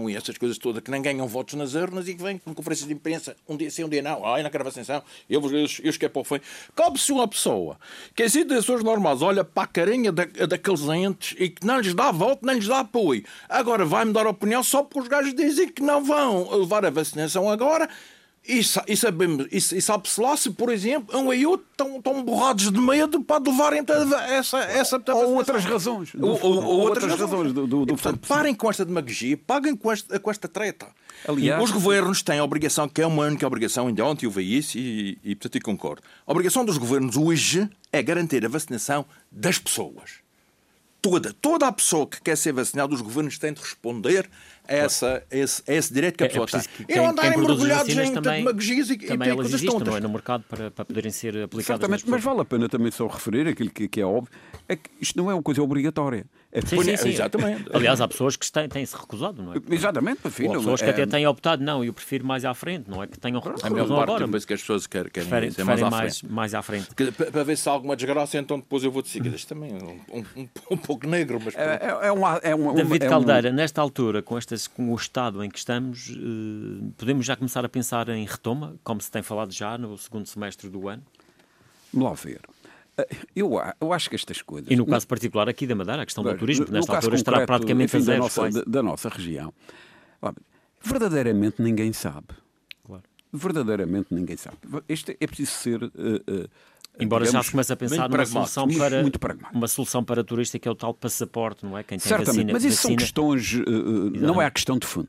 [0.08, 2.87] E essas coisas todas que nem ganham votos nas urnas e que vêm com conferências
[2.87, 4.24] de imprensa um dia sim, um dia não.
[4.26, 6.40] Ai, quero vacinação, eu, eu, eu esqueço para o fim.
[6.74, 7.78] Cabe-se uma pessoa
[8.14, 11.94] que, de pessoas normais, olha para a carinha da, daqueles entes e que não lhes
[11.94, 13.24] dá voto, nem lhes dá apoio.
[13.48, 17.48] Agora vai-me dar opinião só porque os gajos dizem que não vão levar a vacinação
[17.48, 17.88] agora.
[18.44, 22.24] E, e sabemos, e, e sabe-se lá se, por exemplo, um e outro estão, estão
[22.24, 23.85] borrados de medo para levarem
[24.31, 26.12] essa, essa Ou outras razões.
[26.20, 29.92] ou, ou- ou outras, razões do, do, do portanto, parem com esta demagogia, paguem com
[29.92, 30.88] esta, com esta treta.
[31.28, 34.59] Aliás- os governos têm a obrigação, que é uma única obrigação, ainda ontem eu vi
[34.59, 36.02] isso e, e portanto, eu concordo.
[36.26, 40.20] A obrigação dos governos hoje é garantir a vacinação das pessoas.
[41.00, 44.28] Toda, toda a pessoa que quer ser vacinada, os governos têm de responder
[44.66, 46.96] essa, a esse, a esse direito que a É, é pessoa preciso tem.
[46.96, 49.88] e não andarem mergulhados em também, demagogias e, e também elas coisas existem tontas.
[49.88, 51.66] não é, no mercado para, para poderem ser aplicadas.
[51.66, 54.33] Certamente, nas mas vale a pena também só referir aquilo que, que é óbvio,
[54.68, 56.25] é que isto não é uma coisa obrigatória.
[56.66, 57.08] Sim, sim, sim.
[57.08, 57.64] Exatamente.
[57.72, 59.56] Aliás, há pessoas que têm, têm se recusado, não é?
[59.70, 62.90] Exatamente, enfim, há pessoas que é- até têm optado, não, eu prefiro mais à frente,
[62.90, 65.28] não é que tenham A recusado parte, agora, eu penso que as pessoas querem, querem
[65.30, 66.32] preferem, ser mais à mais, frente.
[66.32, 66.94] mais à frente.
[66.94, 69.32] Que- Para para ver se há alguma desgraça, então depois eu vou decidir.
[69.32, 71.54] Isto também é um, um, um, um pouco negro, mas.
[71.56, 71.60] É,
[72.02, 74.94] é, é um, é um, David é um- Caldeira, nesta altura, com, estas, com o
[74.94, 79.22] estado em que estamos, eh, podemos já começar a pensar em retoma, como se tem
[79.22, 81.02] falado já no segundo semestre do ano?
[81.94, 82.40] Vamos lá ver.
[82.98, 84.70] Eh, Eu, eu acho que estas coisas.
[84.70, 87.46] E no caso particular aqui da Madeira, a questão do turismo, que nesta altura estará
[87.46, 88.22] praticamente enfim, a da zero.
[88.22, 88.59] nossa, quase.
[88.59, 89.52] da, da nossa região.
[90.85, 92.28] Verdadeiramente ninguém sabe.
[92.85, 93.02] Claro.
[93.33, 94.57] Verdadeiramente ninguém sabe.
[94.88, 95.83] Isto é preciso ser.
[95.85, 95.88] eh,
[96.26, 96.48] eh,
[97.00, 98.78] Embora já digamos, se comece a pensar numa solução, muito-
[99.18, 101.83] para, muito uma solução para turista que é o tal passaporte, não é?
[101.83, 103.55] Quem tem Certamente, vacina, mas isso são vacina- questões.
[103.55, 105.09] eh, eh, não é a questão de fundo.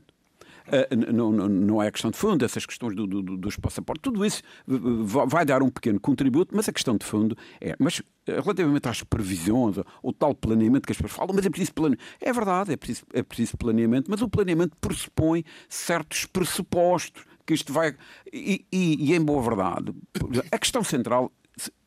[0.90, 3.56] N- não, não, não é a questão de fundo, essas questões do- do- do- dos
[3.56, 7.74] passaportes, tudo isso va- vai dar um pequeno contributo, mas a questão de fundo é.
[7.78, 11.74] Mas eh, relativamente às previsões, o tal planeamento que as pessoas falam, mas é preciso
[11.74, 12.02] planeamento.
[12.20, 17.72] É verdade, é preciso, é preciso planeamento, mas o planeamento pressupõe certos pressupostos que isto
[17.72, 17.94] vai.
[18.32, 19.92] E, e- e em boa verdade,
[20.50, 21.30] a questão central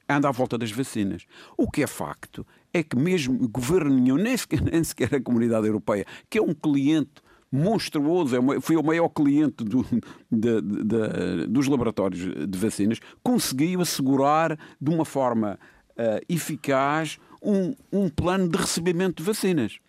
[0.07, 1.25] anda à volta das vacinas.
[1.57, 5.65] O que é facto é que mesmo governo nenhum, nem sequer, nem sequer a comunidade
[5.67, 9.85] europeia, que é um cliente monstruoso, é uma- foi o maior cliente do-
[10.31, 15.59] da- da- dos laboratórios de vacinas, conseguiu assegurar de uma forma
[15.99, 19.79] ah, eficaz um, um plano de recebimento de vacinas.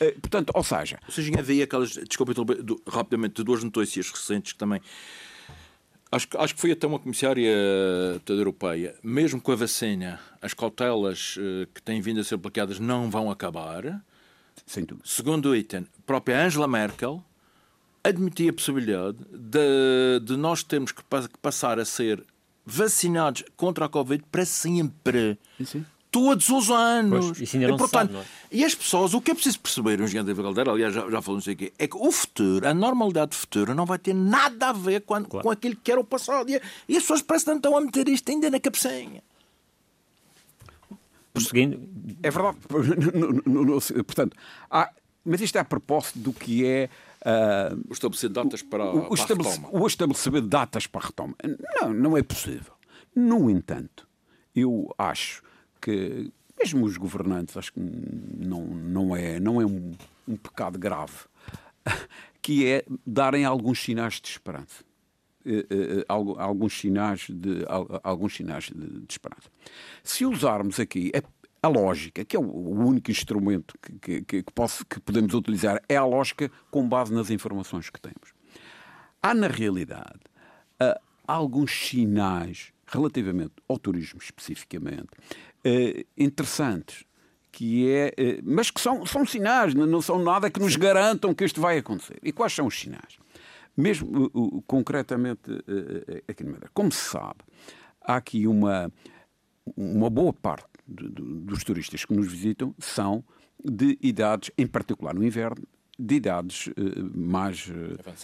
[0.00, 4.52] Eh, portanto, ou seja, Ou seja, havia aquelas, desculpa, do- rapidamente, de duas notícias recentes
[4.54, 4.80] que também.
[6.12, 7.52] Acho, acho que foi até uma comissária
[8.24, 12.80] toda europeia, mesmo com a vacina, as cautelas eh, que têm vindo a ser aplicadas
[12.80, 14.02] não vão acabar.
[14.66, 15.06] Sem dúvida.
[15.08, 17.22] Segundo item, a própria Angela Merkel
[18.02, 22.24] admitia a possibilidade de, de nós termos que, pa- que passar a ser
[22.64, 25.38] vacinados contra a Covid para sempre.
[25.64, 25.84] Sim.
[26.10, 27.26] Todos os anos.
[27.26, 28.24] Pois, isso ainda não e, se portanto, sabe, não é?
[28.50, 31.20] E as pessoas, o que é preciso perceber, o engenheiro David Caldeira, aliás, já, já
[31.32, 35.02] nisso aqui, é que o futuro, a normalidade futura, não vai ter nada a ver
[35.02, 35.44] com, Claro.
[35.44, 36.50] com aquilo que era o passado.
[36.50, 39.22] E, e as pessoas parecem que estão a meter isto ainda na cabecinha.
[41.32, 41.88] Prosseguindo,
[42.22, 42.58] É verdade.
[43.14, 44.36] No- no- no- portanto,
[44.70, 44.90] há-
[45.24, 46.88] mas isto é a propósito do que é.
[47.24, 49.78] ah, O estabelecer datas para, o, o para a estabelece- retoma.
[49.82, 51.34] o estabelecer datas para a retoma.
[51.80, 52.72] Não, não é possível.
[53.14, 54.08] No entanto,
[54.54, 55.42] eu acho
[55.80, 59.92] que, mesmo os governantes, acho que não, não é, não é um,
[60.26, 61.12] um pecado grave,
[62.42, 64.84] que é darem alguns sinais de esperança.
[65.46, 69.48] Eh, eh, algu- alguns sinais de al- alguns sinais de, de esperança.
[70.04, 74.84] Se usarmos aqui a, a lógica, que é o, único instrumento que, que, que, posso-
[74.84, 78.34] que podemos utilizar, é a lógica com base nas informações que temos.
[79.22, 80.20] Há, na realidade,
[80.78, 85.08] ah, alguns sinais relativamente ao turismo especificamente
[85.64, 87.04] eh, interessantes
[87.52, 91.44] que é, eh, mas que são, são sinais, não são nada que nos garantam que
[91.44, 92.18] isto vai acontecer.
[92.22, 93.18] E quais são os sinais?
[93.80, 96.70] Mesmo uh, concretamente uh, uh, aqui no Madeira.
[96.74, 97.40] Como se sabe,
[98.02, 98.92] há aqui uma,
[99.76, 103.24] uma boa parte de- de- dos turistas que nos visitam são
[103.64, 105.62] de idades, em particular no inverno,
[105.98, 106.72] de idades uh,
[107.14, 107.66] mais.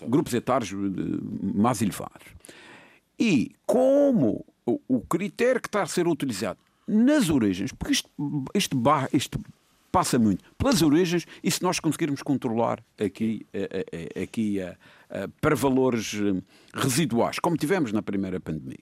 [0.08, 0.72] grupos etários
[1.54, 2.26] mais elevados.
[3.18, 7.94] E como o, o critério que está a ser utilizado nas origens, porque
[8.54, 9.38] isto, ba- isto
[9.96, 14.58] passa muito pelas origens, e se nós conseguirmos controlar aqui, eh, eh, eh, aqui
[15.40, 16.14] para valores
[16.74, 18.76] residuais, como tivemos na primeira pandemia.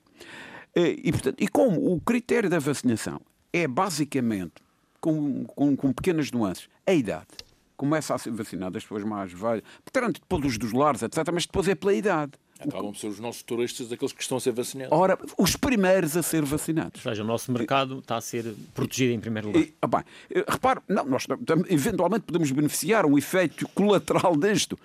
[0.75, 3.21] E, portanto, e como o critério da vacinação
[3.53, 4.55] é basicamente,
[5.01, 7.29] com, com, com pequenas nuances, a idade.
[7.77, 11.47] Começa a ser vacinado as pessoas mais velhas, portanto, depois os dos lares, etc., mas
[11.47, 12.33] depois é pela idade.
[12.61, 14.97] Acabam por ser os nossos turistas, aqueles que estão a ser vacinados.
[14.97, 17.05] Ora, os primeiros a ser vacinados.
[17.05, 19.63] ou seja, o nosso mercado está a ser protegido em primeiro lugar.
[19.63, 21.27] E, ah, bem, eh, repare, não, nós
[21.69, 24.79] eventualmente podemos beneficiar um efeito colateral disto.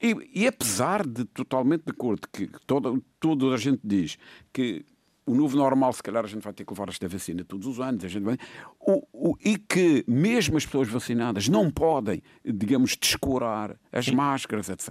[0.00, 4.18] E, e apesar de totalmente de acordo que toda, toda a gente diz
[4.52, 4.84] que
[5.26, 7.80] o novo normal, se calhar a gente vai ter que levar esta vacina todos os
[7.80, 8.38] anos, a gente vai,
[8.80, 14.88] o, o- e que mesmo as pessoas vacinadas não podem, digamos, descurar as máscaras, etc.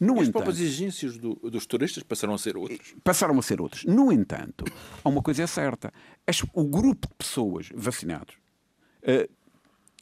[0.00, 2.94] No E as entanto, próprias exigências do- dos turistas passaram a ser outras.
[3.04, 3.84] passaram a ser outras.
[3.84, 4.64] No entanto,
[5.04, 5.92] há uma coisa é certa:
[6.54, 8.36] o grupo de pessoas vacinados,
[9.02, 9.28] eh,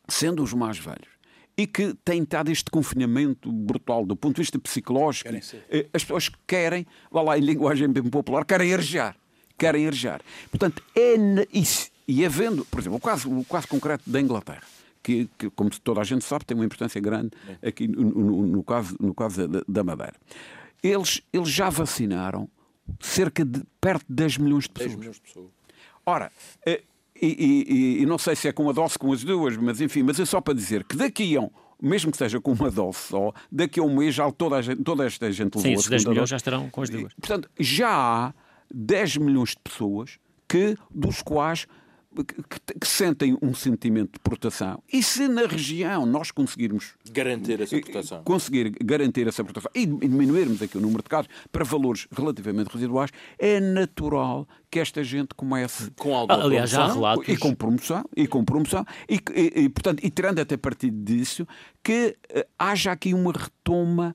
[0.08, 1.10] sendo os mais velhos,
[1.56, 5.28] e que têm estado este confinamento brutal do ponto de vista psicológico,
[5.68, 9.16] eh, as pessoas querem, vá lá em linguagem bem popular, querem arejar.
[9.58, 10.20] Querem arejar.
[10.50, 11.14] Portanto, é
[11.52, 11.90] isso.
[12.06, 14.62] E havendo, por exemplo, o caso, o caso concreto da Inglaterra.
[15.02, 18.62] Que, que, como toda a gente sabe, tem uma importância grande aqui no, no- no
[18.62, 20.14] caso, no caso da, da Madeira.
[20.80, 22.48] Eles, eles já vacinaram
[23.00, 24.96] cerca de perto de 10 milhões de 10 pessoas.
[25.00, 25.46] milhões de pessoas.
[26.06, 26.30] Ora,
[26.66, 26.82] eh,
[27.20, 30.02] e, e, e, não sei se é com uma dose com as duas, mas enfim,
[30.04, 32.98] mas é só para dizer que daqui a um, mesmo que seja com uma dose
[32.98, 35.88] só, daqui a um mês já toda, a gente, toda esta gente levou Sim, esses
[35.88, 37.12] 10 milhões já estarão com as duas.
[37.14, 38.34] Portanto, já há
[38.74, 41.66] 10 milhões de pessoas que, dos quais
[42.26, 44.82] que, que, sentem um sentimento de proteção.
[44.92, 50.60] E se na região nós conseguirmos garantir essa proteção, conseguir garantir essa proteção e diminuirmos
[50.60, 55.90] aqui o número de casos para valores relativamente residuais, é natural que esta gente comece
[55.92, 57.28] com alguma Aliás, já há relatos.
[57.28, 58.84] E com promoção e com promoção.
[59.08, 61.46] E, e, e portanto e tirando até partido disso
[61.82, 64.14] que uh, haja aqui uma retoma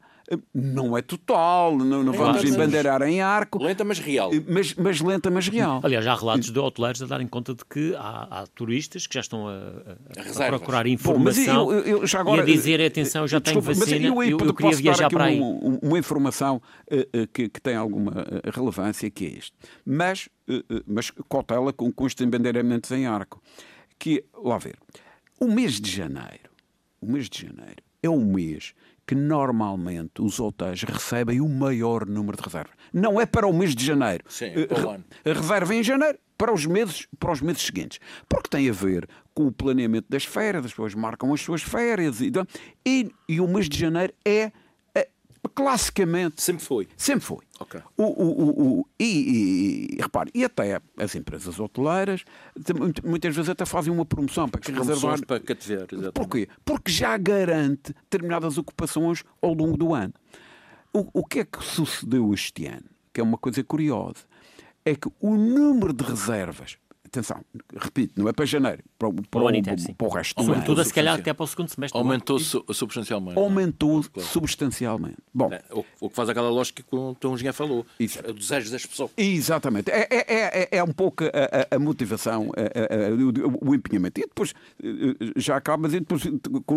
[0.53, 3.63] não é total, não, não vamos embandeirar em arco.
[3.63, 4.29] Lenta, mas real.
[4.47, 5.79] Mas, mas lenta, mas real.
[5.83, 9.13] Aliás, já há relatos de hoteleiros a darem conta de que há, há turistas que
[9.13, 13.23] já estão a, a, a procurar informação Bom, eu, eu, agora, e a dizer, atenção,
[13.23, 15.39] eu já tenho desculpa, vacina, eu, eu, eu queria viajar para aí.
[15.39, 16.61] Uma, uma informação
[16.91, 19.55] uh, uh, que, que, tem alguma uh, relevância, que é isto.
[19.85, 20.27] Mas,
[20.85, 23.41] mas cautela com, com estes embandeiramentos em arco.
[23.99, 24.77] Que, lá ver,
[25.39, 26.49] o mês de janeiro,
[27.01, 28.73] o mês de janeiro é um mês
[29.07, 32.73] que normalmente os hotéis recebem o maior número de reservas.
[32.91, 34.25] Não é para o mês de janeiro.
[34.27, 35.05] Sim, o ano.
[35.25, 37.99] Reserva em janeiro para os meses, para os meses seguintes.
[38.27, 42.19] Porque tem a ver com o planeamento das férias, as pessoas marcam as suas férias
[42.19, 42.31] e,
[42.85, 44.51] e, e o mês de janeiro é
[45.57, 46.39] classicamente.
[46.39, 46.87] Sempre foi.
[46.95, 47.39] Sempre foi.
[47.59, 47.81] Okay.
[47.97, 52.23] O, o, o, e, e, repare, e até as empresas hoteleiras
[53.03, 55.25] muitas vezes até fazem uma promoção para que reservar.
[55.25, 55.87] para cativar.
[56.13, 56.47] Porquê?
[56.63, 60.13] Porque já garante determinadas ocupações ao longo do ano.
[60.93, 62.85] O, o que é que sucedeu este ano?
[63.11, 64.25] Que é uma coisa curiosa.
[64.85, 67.41] É que o número de reservas atenção,
[67.75, 70.53] repito, não é para janeiro, para, para, o, inteiro, para o resto do ano.
[70.53, 71.97] Sobretudo, se calhar, até para o segundo semestre.
[71.97, 73.37] Aumentou su substancialmente.
[73.37, 74.29] Aumentou claro.
[74.29, 75.17] substancialmente.
[75.33, 77.85] Bom, é, o, o, que faz aquela lógica que o Tom Engenheiro falou.
[77.99, 78.19] Isso.
[78.23, 79.11] É o desejo das pessoas.
[79.17, 79.89] Exatamente.
[79.89, 84.19] É, é, é, é um pouco a, a, a motivação, a, o, o, empenhamento.
[84.19, 86.23] E depois, eh, já acaba, e depois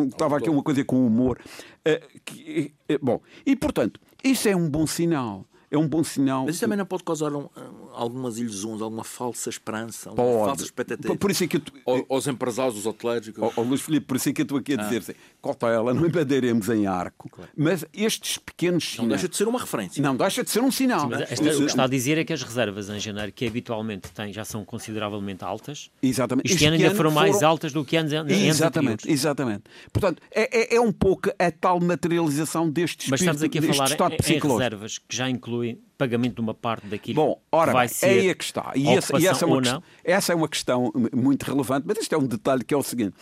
[0.08, 1.38] estava aqui uma coisa com humor.
[1.84, 6.44] Eh, que, eh, bom, e portanto, isso é um bom sinal é um bom sinal.
[6.44, 7.48] Mas isso também não pode causar um,
[7.94, 10.44] algumas ilusões, alguma falsa esperança, alguma pode.
[10.46, 11.16] falsa expectativa.
[11.16, 12.06] Por isso é que eu...
[12.08, 13.32] Aos empresários, os hoteleiros.
[13.56, 14.98] Ó Luís Filipe, por isso é que eu estou aqui a dizer ah.
[14.98, 17.50] assim, cautela, não embadeiremos em arco, claro.
[17.56, 19.02] mas estes pequenos sinais...
[19.02, 20.02] Não deixa de ser uma referência.
[20.02, 21.08] Não deixa de ser um sinal.
[21.08, 24.10] Sim, esta, o que está a dizer é que as reservas em janeiro, que habitualmente
[24.10, 26.46] têm, já são consideravelmente altas, exatamente.
[26.46, 29.06] este, este ano ainda foram mais altas do que anos, Exatamente, anteriores.
[29.06, 29.62] exatamente.
[29.92, 33.62] Portanto, é, é, é, um pouco a tal materialização deste espírito, Mas estamos aqui a
[33.62, 35.59] falar em, em reservas que já incluem
[35.96, 38.72] pagamento de uma parte daquilo Bom, ora, que vai ser é aí é que está.
[38.74, 42.14] E, essa, e essa, é uma questão, essa é uma questão muito relevante, mas isto
[42.14, 43.14] é um detalhe que é o seguinte: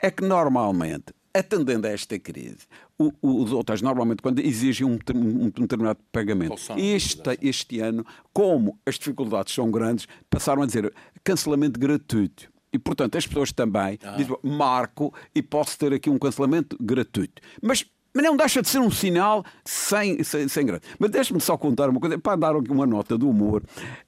[0.00, 2.66] é que normalmente, atendendo a esta crise,
[2.98, 6.54] o, os hotéis normalmente quando exigem um, um, um determinado pagamento.
[6.76, 12.52] Este, este ano, como as dificuldades são grandes, passaram a dizer cancelamento gratuito.
[12.72, 14.16] E, portanto, as pessoas também ah.
[14.16, 17.40] dizem, marco e posso ter aqui um cancelamento gratuito.
[17.62, 20.84] Mas mas não deixa de ser um sinal sem, sem, sem grande.
[20.98, 23.62] Mas deixe-me só contar uma coisa, para dar uma nota do humor.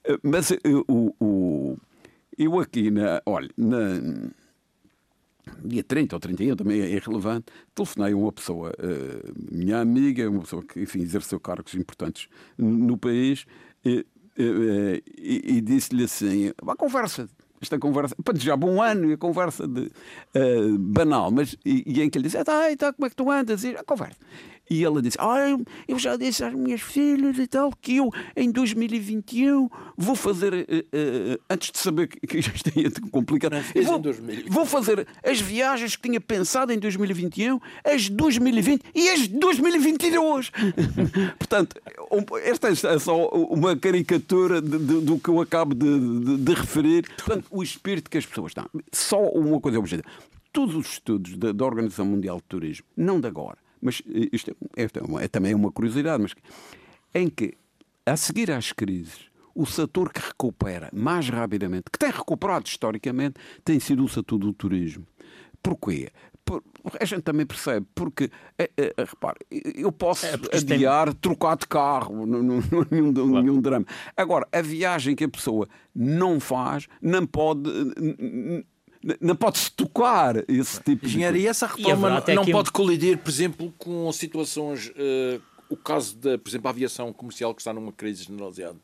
[0.05, 1.77] Eh, mas eh, o, o,
[2.37, 4.29] eu aqui, na, olha, na,
[5.63, 10.41] dia 30 ou 31, também é relevante, telefonei a uma pessoa, uh, minha amiga, uma
[10.41, 13.45] pessoa que, enfim, exerceu cargos importantes no país,
[13.83, 14.05] e,
[14.37, 17.29] e, e disse-lhe assim: uma conversa
[17.61, 22.01] esta conversa, para desejar bom ano e a conversa de, uh, banal, mas e, e,
[22.01, 23.63] em que ele diz, ah, tá, como é que tu andas?
[23.63, 24.19] E a conversa.
[24.69, 28.51] E ela disse: ah, Eu já disse às minhas filhas e tal que eu em
[28.51, 33.53] 2021 vou fazer, uh, uh, antes de saber que isto é complicado,
[33.83, 34.01] vou,
[34.49, 40.51] vou, fazer as viagens que tinha pensado em 2021, as 2020 e as 2022.
[41.39, 41.75] Portanto,
[42.43, 47.07] esta é só uma caricatura de, de, do que eu acabo de, de, referir.
[47.15, 48.69] Portanto, o espírito que as pessoas estão.
[48.91, 50.07] Só uma coisa objetiva.
[50.51, 54.83] Todos os estudos da, da Organização Mundial de Turismo, não de agora, mas isto é,
[54.83, 56.33] é, é também uma curiosidade, mas
[57.13, 57.53] em que,
[58.05, 63.35] a seguir às crises, o setor que recupera mais rapidamente, que tem recuperado historicamente,
[63.65, 65.05] tem sido o setor do turismo.
[65.63, 66.09] Porquê?
[66.45, 66.63] Por,
[66.99, 71.15] a gente também percebe, porque, é, é, repare, eu posso é adiar, tem...
[71.15, 73.41] trocar de carro, não, não, nenhum, claro.
[73.41, 73.85] nenhum drama.
[74.15, 77.69] Agora, a viagem que a pessoa não faz, não pode
[79.21, 83.29] não pode-se tocar esse tipo Engenharia, de e essa reforma e não, pode colidir, por
[83.29, 84.87] exemplo, com situações.
[84.89, 88.77] Uh, o caso da, por exemplo, a aviação comercial que está numa crise generalizada.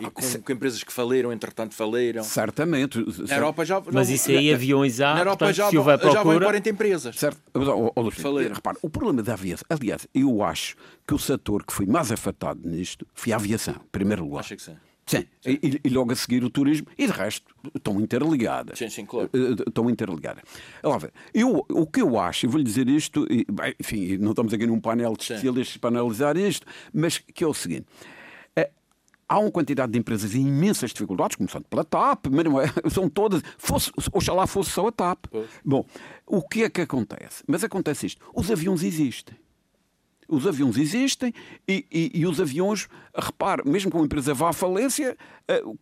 [0.00, 2.24] E com, com, empresas que faleram, entretanto faleram.
[2.24, 2.98] Certamente.
[3.28, 3.80] Na Europa já.
[3.92, 5.14] Mas isso aí, aviões há.
[5.14, 6.20] Na Europa portanto, já, se houver procura...
[6.20, 7.16] já vão 40 empresas.
[7.16, 7.40] Certo.
[7.52, 9.64] Mas, oh, oh, repare, o problema da aviação.
[9.70, 10.74] Aliás, eu acho
[11.06, 14.40] que o setor que foi mais afetado nisto foi a aviação, em primeiro lugar.
[14.40, 14.76] Acho que sim.
[15.06, 15.58] Sim, sim.
[15.62, 18.78] E, e, logo a seguir o turismo, e de resto estão interligadas.
[18.78, 19.30] Sim, sim, claro.
[19.66, 20.42] Estão interligadas.
[21.00, 24.54] Ver, eu, o que eu acho, e vou-lhe dizer isto, e, bem, enfim, não estamos
[24.54, 27.86] aqui num painel de especialistas para analisar isto, mas que é o seguinte:
[28.56, 28.70] é,
[29.28, 33.08] há uma quantidade de empresas em imensas dificuldades, começando pela TAP, mas não é, são
[33.08, 35.26] todas, fosse, oxalá fosse só a TAP.
[35.30, 35.50] Pois.
[35.62, 35.84] Bom,
[36.26, 37.44] o que é que acontece?
[37.46, 39.36] Mas acontece isto: os aviões existem.
[40.28, 41.32] Os aviões existem
[41.68, 45.16] e, e, e, os aviões, repare, mesmo que uma empresa vá à falência,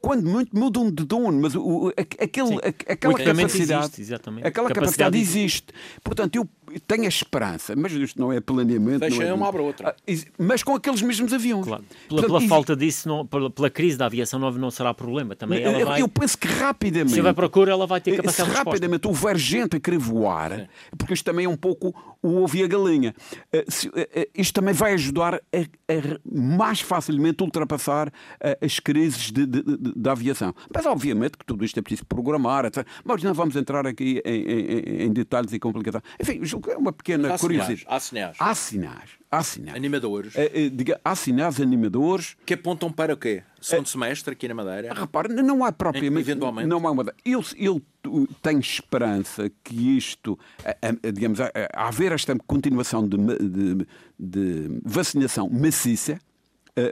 [0.00, 2.58] quando muito mudam de dono, mas o, aquele,
[2.88, 5.66] aquela capacidade, existe, aquela capacidade, capacidade existe.
[6.02, 6.48] Portanto, eu
[6.80, 9.00] tenho a esperança, mas isto não é planeamento.
[9.00, 9.90] Deixa não é, uma abre outra.
[9.90, 11.66] Ah, mas com aqueles mesmos aviões.
[11.66, 11.84] Claro.
[12.08, 15.36] Pela, Portanto, pela falta disso, não, pela, pela, crise da aviação não, não será problema.
[15.36, 17.12] Também ela vai, eu penso que rapidamente.
[17.12, 20.66] Se vai procura, ela vai ter capacidade se rapidamente houver gente a querer voar, Sim.
[20.96, 23.14] porque isto também é um pouco o ovo e a galinha,
[23.52, 28.12] eh, eh, isto também vai ajudar a, a mais facilmente ultrapassar
[28.60, 30.54] as crises de, de, de, da aviação.
[30.74, 32.86] Mas, obviamente, que tudo isto é preciso programar, etc.
[33.04, 36.02] Mas não vamos entrar aqui em, em, em detalhes e complicações.
[36.20, 36.40] Enfim,
[36.70, 37.80] é uma pequena há curiosidade.
[37.80, 38.36] Sinais, há sinais.
[38.38, 39.10] Há sinais.
[39.30, 39.76] Há sinais.
[39.76, 40.36] Animadores.
[40.36, 42.36] É, é, diga, há sinais animadores.
[42.44, 43.42] Que apontam para o quê?
[43.60, 44.92] Segundo é, semestre aqui na Madeira?
[44.92, 46.30] Repare, não há propriamente.
[46.30, 46.68] Eventualmente.
[46.68, 47.14] Não há uma.
[47.24, 47.82] Eu, eu
[48.42, 50.38] tenho esperança que isto,
[51.14, 53.86] digamos, a, a haver esta continuação de, de,
[54.18, 56.18] de vacinação maciça,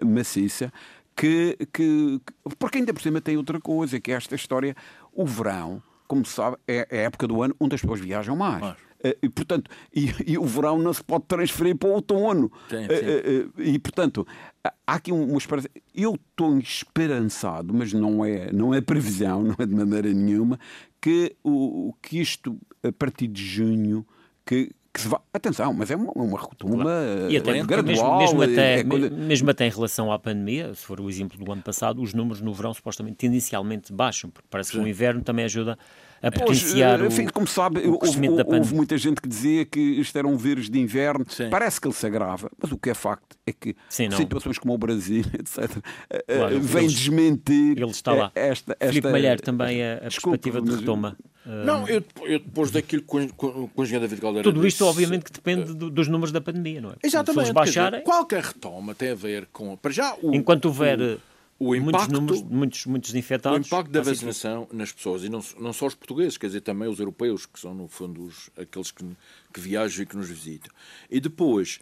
[0.05, 0.73] maciça
[1.21, 2.19] que, que,
[2.59, 4.75] Porque ainda por cima tem outra coisa, que é esta história.
[5.13, 8.63] O verão, como se sabe, é, a época do ano onde as pessoas viajam mais.
[8.63, 8.77] Mas...
[9.05, 12.51] Eh, e, portanto, e, e, o verão não se pode transferir para o outono.
[12.71, 12.87] Sim, sim.
[12.89, 13.23] Eh,
[13.59, 14.27] eh, e, portanto,
[14.65, 15.69] há aqui uma esperança.
[15.95, 20.59] Eu estou esperançado, mas não é, não é previsão, não é de maneira nenhuma,
[21.03, 24.07] que, o, que isto, a partir de junho,
[24.47, 25.09] que, que se.
[25.33, 27.31] Atenção, mas é uma, uma retoma claro.
[27.31, 28.19] e até, é gradual.
[28.19, 31.53] Mesmo, mesmo, até, é mesmo até em relação à pandemia, se for o exemplo do
[31.53, 35.45] ano passado, os números no verão supostamente tendencialmente baixam, porque parece que o inverno também
[35.45, 35.79] ajuda
[36.23, 40.17] a potenciar pois, enfim, como sabe, o houve, houve, muita gente que dizia que isto
[40.19, 41.25] era um vírus de inverno.
[41.29, 41.49] Sim.
[41.49, 44.75] Parece que ele se agrava, mas o que é facto é que Sim, situações como
[44.75, 45.79] o Brasil, etc.,
[46.11, 48.33] eh, eh, claro, vêm desmentir ele está lá.
[48.35, 48.77] esta...
[48.79, 51.17] esta Filipe Malher também a, a Desculpa, perspectiva de retoma.
[51.45, 54.91] Não, eu, eu depois daquilo com, com, com o engenheiro David Caldeira Tudo isto, disse,
[54.91, 56.95] obviamente, que depende do, dos números da pandemia, não é?
[57.03, 57.53] Exatamente.
[57.53, 58.01] Baixarem...
[58.01, 59.77] Dizer, qualquer retoma tem a ver com...
[59.77, 61.19] Para já, o, Enquanto houver...
[61.59, 63.59] O, o impacto, muitos, números, muitos, muitos infectados.
[63.59, 66.89] O impacto da vacinação nas pessoas, e não, não só os portugueses, quer dizer, também
[66.89, 69.05] os europeus, que são, no fundo, os, aqueles que,
[69.53, 70.73] que viajam e que nos visitam.
[71.11, 71.79] E depois,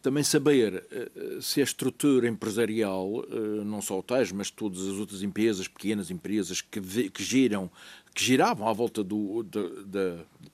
[0.00, 5.22] também saber uh, se a estrutura empresarial, uh, não só hotéis, mas todas as outras
[5.22, 6.80] empresas, pequenas empresas que,
[7.10, 7.70] que giram
[8.16, 9.60] que giravam à volta do, da,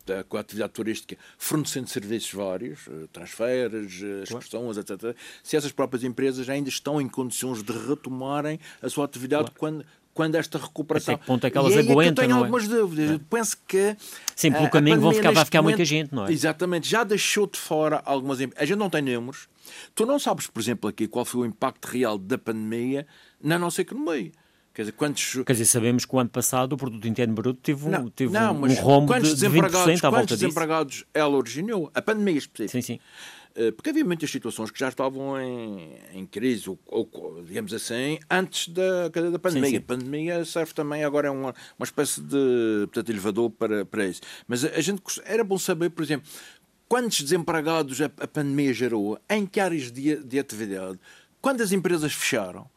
[0.05, 6.03] da, da atividade turística, fornecendo serviços vários, eh, transferes, eh, excursões, etc., se essas próprias
[6.03, 9.59] empresas ainda estão em condições de retomarem a sua atividade claro.
[9.61, 11.15] quando, quando esta recuperação.
[11.15, 12.01] Até que ponto é que elas e aguentam?
[12.01, 12.39] É que eu tenho é?
[12.41, 13.11] algumas dúvidas.
[13.11, 13.15] É.
[13.15, 13.97] Eu penso que.
[14.35, 16.33] Sim, pelo caminho vão ficar, vai ficar momento, muita gente, não é?
[16.33, 16.89] Exatamente.
[16.89, 18.61] Já deixou de fora algumas empresas.
[18.61, 19.49] A gente não tem números.
[19.95, 23.07] Tu não sabes, por exemplo, aqui qual foi o impacto real da pandemia
[23.41, 24.33] na nossa economia.
[24.75, 25.35] Quer dizer, quantos...
[25.45, 28.33] Quer dizer, sabemos que o ano passado o produto interno bruto teve um, não, teve
[28.33, 30.39] não, um, um rombo de, de 20% à volta disso.
[30.39, 31.91] desempregados ela originou?
[31.95, 32.81] A pandemia específica.
[32.81, 33.01] Sim, sim.
[33.55, 38.19] Eh, porque havia muitas situações que já estavam em, em crise, ou, ou, digamos assim,
[38.31, 39.69] antes da, da pandemia.
[39.69, 39.77] Sim, sim.
[39.77, 44.23] A pandemia serve também agora é uma, uma espécie de portanto, elevador para, para isso.
[44.47, 46.27] Mas a, a gente era bom saber, por exemplo,
[46.89, 50.99] quantos desempregados a, a pandemia gerou, em que áreas de, de atividade,
[51.41, 52.71] quantas empresas fecharam.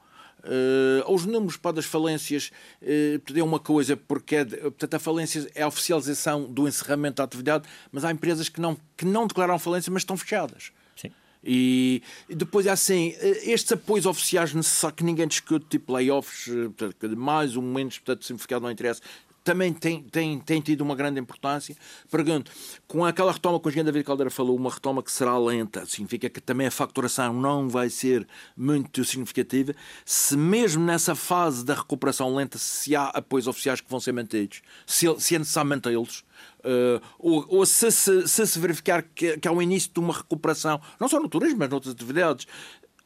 [0.46, 5.50] Uh, os números para as falências uh, é uma coisa, porque é, portanto, a falência
[5.56, 9.58] é a oficialização do encerramento da atividade, mas há empresas que não, que não declararam
[9.58, 10.72] falência, mas estão fechadas.
[10.96, 11.12] Sim.
[11.44, 17.56] E, e depois, assim, estes apoios oficiais necessários que ninguém discute, tipo layoffs, portanto, mais
[17.56, 19.02] ou menos, portanto, simplificado não interessa,
[19.46, 21.78] também tem, tem, tem tido uma grande importância.
[22.10, 22.52] Pergunto,
[22.88, 26.28] com aquela retoma que o engenheiro David Caldeira falou, uma retoma que será lenta, significa
[26.30, 28.28] que também a facturação não vai ser
[28.58, 29.74] muito significativa,
[30.04, 34.64] se mesmo nessa fase da recuperação lenta, se há apoios oficiais que vão ser mantidos,
[34.86, 36.26] se, se é necessário mantê-los,
[36.62, 40.14] uh, ou, ou se, se, se, se verificar que, que há o início de uma
[40.14, 42.48] recuperação, não só no turismo, mas noutras atividades,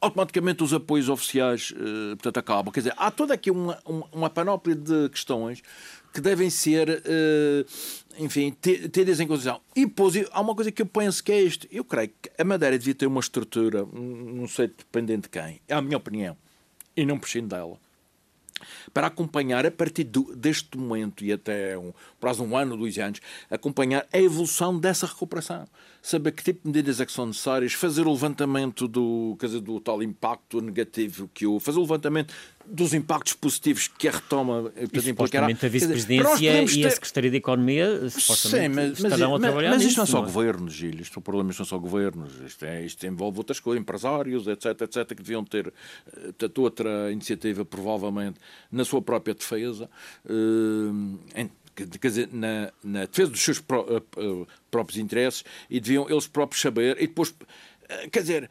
[0.00, 2.72] automaticamente os apoios oficiais uh, portanto, acabam.
[2.72, 5.62] Quer dizer, há toda aqui uma, uma, uma panóplia de questões
[6.12, 7.66] que devem ser, uh,
[8.18, 9.62] enfim, tidas em consideração.
[9.76, 9.86] E
[10.32, 11.66] há uma coisa que eu penso que é isto.
[11.70, 15.74] Eu creio que a Madeira devia ter uma estrutura, não sei, dependendo de quem, é
[15.74, 16.36] a minha opinião,
[16.96, 17.78] e não prescindo dela,
[18.92, 23.20] para acompanhar a partir do, deste momento e até um prazo um ano, dois anos,
[23.50, 25.66] acompanhar a evolução dessa recuperação.
[26.02, 29.60] Saber que tipo de medidas é que são necessárias, fazer o levantamento do, quer dizer,
[29.60, 32.32] do tal impacto negativo que o fazer o levantamento
[32.66, 36.86] dos impactos positivos que a retoma eh, portanto, supostamente a vice-presidência e ter...
[36.86, 40.04] a Secretaria de Economia supostamente Sim, mas, estarão mas, a trabalhar Mas nisso, isto não
[40.04, 40.26] é só não é?
[40.26, 43.80] governos, Gil, isto o problema não são só governos, isto, é, isto envolve outras coisas,
[43.80, 48.38] empresários, etc, etc, que deviam ter uh, outra iniciativa, provavelmente,
[48.70, 49.90] na sua própria defesa,
[50.26, 51.50] uh, em,
[51.86, 56.60] quer dizer, na, na, defesa dos seus pró, uh, próprios interesses e deviam eles próprios
[56.60, 57.34] saber e depois,
[58.10, 58.50] quer dizer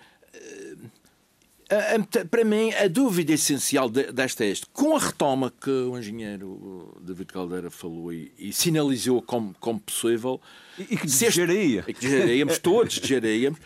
[2.31, 4.65] para mim, a dúvida essencial desta é esta.
[4.73, 10.41] Com a retoma que o engenheiro David Caldeira falou e, e sinalizou como, como possível...
[10.79, 11.83] E, que desejaria.
[11.87, 13.59] E que desejaríamos, todos desejaríamos.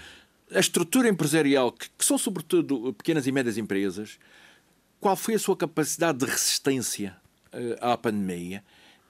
[0.51, 4.20] A estrutura empresarial, que, que são sobretudo pequenas e médias empresas,
[4.99, 7.16] qual foi a sua capacidade de resistência
[7.53, 8.61] uh, à pandemia?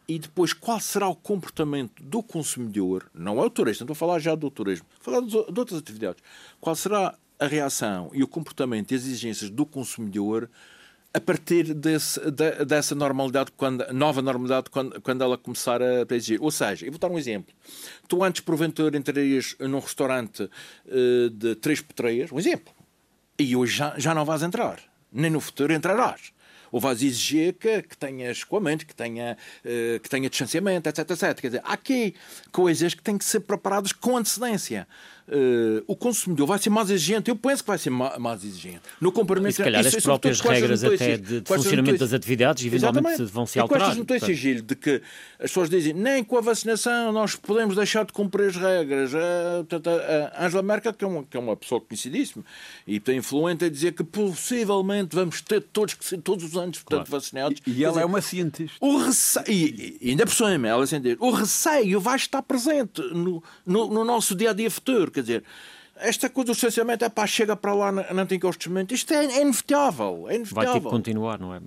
[0.08, 3.10] E depois, qual será o comportamento do consumidor?
[3.14, 5.80] Não é o turista, não estou a falar já do turismo, a falar de outras
[5.80, 6.22] atividades.
[6.60, 10.50] Qual será a reação e o comportamento e as exigências do consumidor
[11.14, 16.42] a partir desse, de, dessa normalidade, quando, nova normalidade, quando, quando ela começar a exigir.
[16.42, 17.54] Ou seja, eu vou dar um exemplo.
[18.08, 22.74] Tu antes, porventura, entrarias num restaurante uh, de três potreias, um exemplo,
[23.38, 24.80] e hoje já, já não vais entrar.
[25.12, 26.34] Nem no futuro entrarás
[26.74, 31.40] ou vais exigir que, que tenha escoamento, que tenha, uh, que tenha distanciamento, etc, etc.
[31.40, 32.16] Quer dizer, há aqui
[32.52, 34.88] coisas que têm que ser preparadas com antecedência
[35.28, 37.30] uh, o consumidor vai ser mais exigente.
[37.30, 38.82] Eu penso que vai ser mais exigente.
[39.00, 39.52] No cumprimento...
[39.52, 43.32] E se calhar isso, as próprias regras até de, de funcionamento das atividades eventualmente Exatamente.
[43.32, 43.82] vão se alterar.
[43.82, 45.02] E com estas notícias, Gil, de que
[45.40, 49.12] as pessoas dizem nem com a vacinação nós podemos deixar de cumprir as regras.
[49.16, 52.44] A Angela Merkel, que é uma, que é uma pessoa conhecidíssima
[52.86, 56.80] e tem influente a dizer que possivelmente vamos ter todos que ser todos os anos
[56.80, 57.22] portanto, claro.
[57.22, 57.62] vacinados.
[57.66, 58.78] E, e ela dizer, é uma cientista.
[58.80, 63.44] O receio, e, e ainda por cima, ela é o receio vai estar presente no,
[63.66, 65.12] no, no nosso dia a dia futuro.
[65.14, 65.44] Quer dizer,
[65.96, 68.94] esta coisa do licenciamento é pá, chega para lá, não tem encostamento.
[68.94, 70.26] Isto é, é inevitável.
[70.28, 70.72] É inevitável.
[70.72, 71.62] Vai ter que continuar, não é?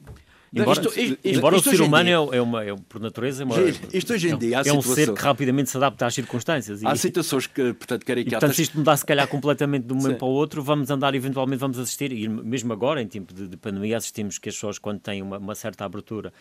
[0.55, 3.44] Embora, isto, isto, embora isto, o ser humano é, é, uma, é, por natureza, é,
[3.44, 3.57] uma,
[3.92, 6.80] isto hoje em dia, é, um ser que rapidamente se adapta às circunstâncias.
[6.80, 8.30] E, há situações que, portanto, querem que...
[8.30, 11.14] portanto, se isto mudar, se calhar, completamente de um momento para o outro, vamos andar,
[11.14, 14.78] eventualmente, vamos assistir, e mesmo agora, em tempo de, de pandemia, assistimos que as pessoas,
[14.78, 16.32] quando têm uma, uma certa abertura,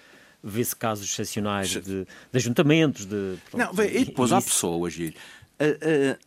[0.42, 3.06] vê-se casos excepcionais de, de ajuntamentos.
[3.06, 5.14] De, não, e depois há pessoas, Gil,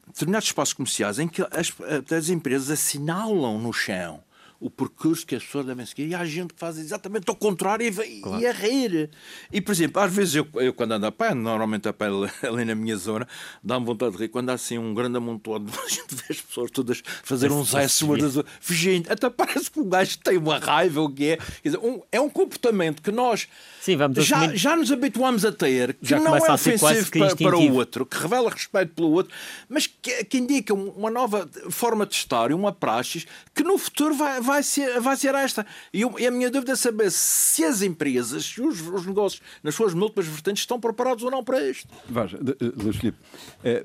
[0.07, 1.73] determinados espaços comerciais em que as,
[2.11, 4.23] as empresas assinalam no chão
[4.61, 7.87] o percurso que as pessoas devem seguir e há gente que faz exatamente ao contrário
[7.87, 8.43] e, claro.
[8.43, 9.11] e a rir.
[9.53, 12.07] E, por exemplo, às vezes eu, eu quando ando a pé, normalmente a pé
[12.43, 13.27] ali na minha zona,
[13.63, 16.71] dá-me vontade de rir quando há assim um grande amontoado, a gente vê as pessoas
[16.73, 18.57] todas fazer uns S uma das outras.
[18.69, 21.39] Gente, até parece que o gajo tem uma raiva o que é.
[21.63, 23.47] Dizer, um, é um comportamento que nós
[23.81, 27.75] Sim, já, já nos habituamos a ter, que já não é ofensivo para, para, o
[27.75, 29.33] outro, que revela respeito pelo outro,
[29.69, 34.15] mas que, que indica uma nova forma de estar e uma praxis que no futuro
[34.15, 35.67] vai vai ser, vai ser esta.
[35.93, 39.43] E, eu, e a minha dúvida é saber se as empresas, se os, os negócios,
[39.63, 41.89] nas suas múltiplas vertentes, estão preparados ou não para isto.
[42.09, 42.39] Veja,
[42.77, 43.19] Luís Filipe,
[43.63, 43.85] é,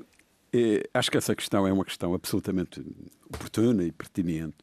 [0.52, 2.84] é, acho que essa questão é uma questão absolutamente
[3.28, 4.56] oportuna e pertinente.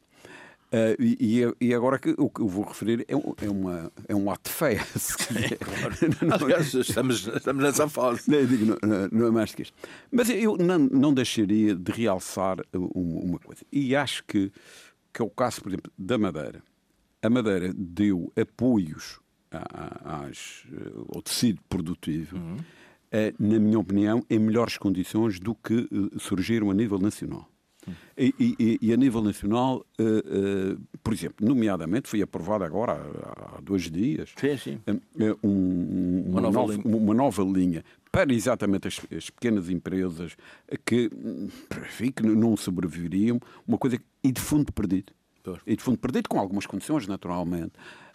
[0.72, 4.14] Uh, e, e, agora que, o que eu vou referir é, um, é, uma, é
[4.14, 4.80] um ato feio.
[6.42, 8.22] Aliás, estamos, estamos nessa fase.
[8.30, 9.76] Não, digo, não, não, é mais que isto.
[10.10, 13.60] Mas eu não, não deixaria de realçar uma coisa.
[13.70, 14.50] E acho que
[15.12, 16.62] que é o caso, por exemplo, da Madeira.
[17.22, 19.20] A Madeira deu apoios
[19.52, 22.56] às, eh, ao tecido produtivo, uhum.
[23.14, 27.46] Eh, na minha opinião, em melhores condições do que eh, surgiram a nível nacional.
[27.86, 27.94] Uhum.
[28.16, 29.84] E, e, e, a nível nacional,
[31.02, 34.80] por exemplo, nomeadamente, foi aprovada agora, há, há dois dias, sim, sim.
[35.42, 40.36] Um, uma, uma, nova, nova uma, nova, linha para exatamente as, as pequenas empresas
[40.86, 41.10] que,
[41.84, 45.12] enfim, que não sobreviveriam, uma coisa e de fundo perdido.
[45.66, 47.72] E de fundo perdido, com algumas condições, naturalmente.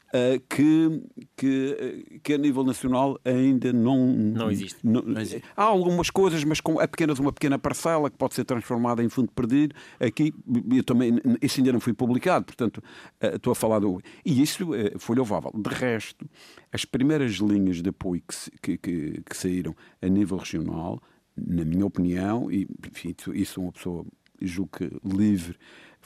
[0.08, 1.04] Uh, que,
[1.36, 4.08] que, que a nível nacional ainda não.
[4.08, 4.80] Não existe.
[4.82, 5.44] Não, não existe.
[5.56, 9.30] Há algumas coisas, mas com apenas uma pequena parcela que pode ser transformada em fundo
[9.34, 9.76] perdido.
[10.00, 10.34] Aqui,
[10.72, 14.02] eu também, isso ainda não foi publicado, portanto, uh, estou a falar do.
[14.24, 15.52] E isso uh, foi louvável.
[15.54, 16.26] De resto,
[16.72, 18.24] as primeiras linhas de apoio
[18.62, 21.02] que, que, que saíram a nível regional,
[21.36, 24.06] na minha opinião, e enfim, isso sou uma pessoa,
[24.42, 25.58] julgo que livre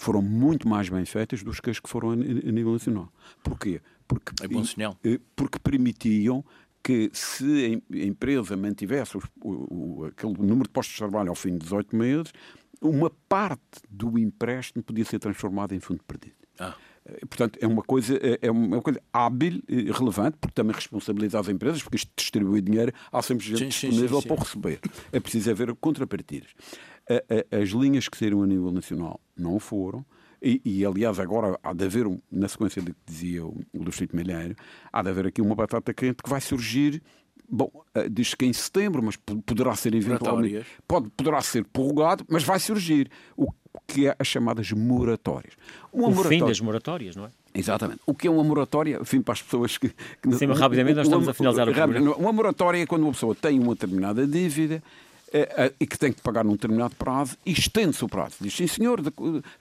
[0.02, 3.14] foram muito mais bem feitas do que as que foram a, nível nacional.
[3.43, 3.80] Porquê?
[4.08, 4.97] Porque, é bom sinal.
[5.04, 6.43] Eh, porque permitiam
[6.84, 11.52] que se a empresa mantivesse o, o, aquele número de postos de trabalho ao fim
[11.52, 12.34] de 18 meses,
[12.82, 16.34] uma parte do empréstimo podia ser transformada em fundo perdido.
[16.58, 16.74] Ah.
[17.06, 21.39] Eh, portanto, é uma coisa, é, é uma coisa hábil e relevante, porque também responsabiliza
[21.39, 24.80] as empresas, porque isto distribui dinheiro, há sempre gente sim, disponível sim, sim, para receber.
[25.12, 26.49] É preciso haver contrapartidas.
[27.62, 30.05] As linhas que saíram a nível nacional não foram.
[30.43, 34.55] E, e, aliás, agora há de haver, na sequência do que dizia o Filipe Malheiro,
[34.91, 37.01] há de haver aqui uma batata quente que vai surgir
[37.53, 40.66] Bom, uh, diz que em setembro, mas poderá ser eventualmente.
[40.88, 43.51] Pode, poderá ser prorrogado, mas vai surgir o
[43.86, 45.53] que é as chamadas moratórias.
[45.91, 46.39] Uma o moratória...
[46.39, 47.30] fim das moratórias, não é?
[47.53, 47.99] Exatamente.
[48.05, 48.99] O que é uma moratória?
[49.01, 49.89] Enfim, para as pessoas que.
[49.89, 52.16] que Sim, rapidamente nós estamos uma, a finalizar o programa.
[52.16, 54.82] Uma moratória é quando uma pessoa tem uma determinada dívida eh,
[55.80, 58.36] e que tem que pagar num determinado prazo e estende-se o prazo.
[58.42, 59.02] Diz, sim senhor,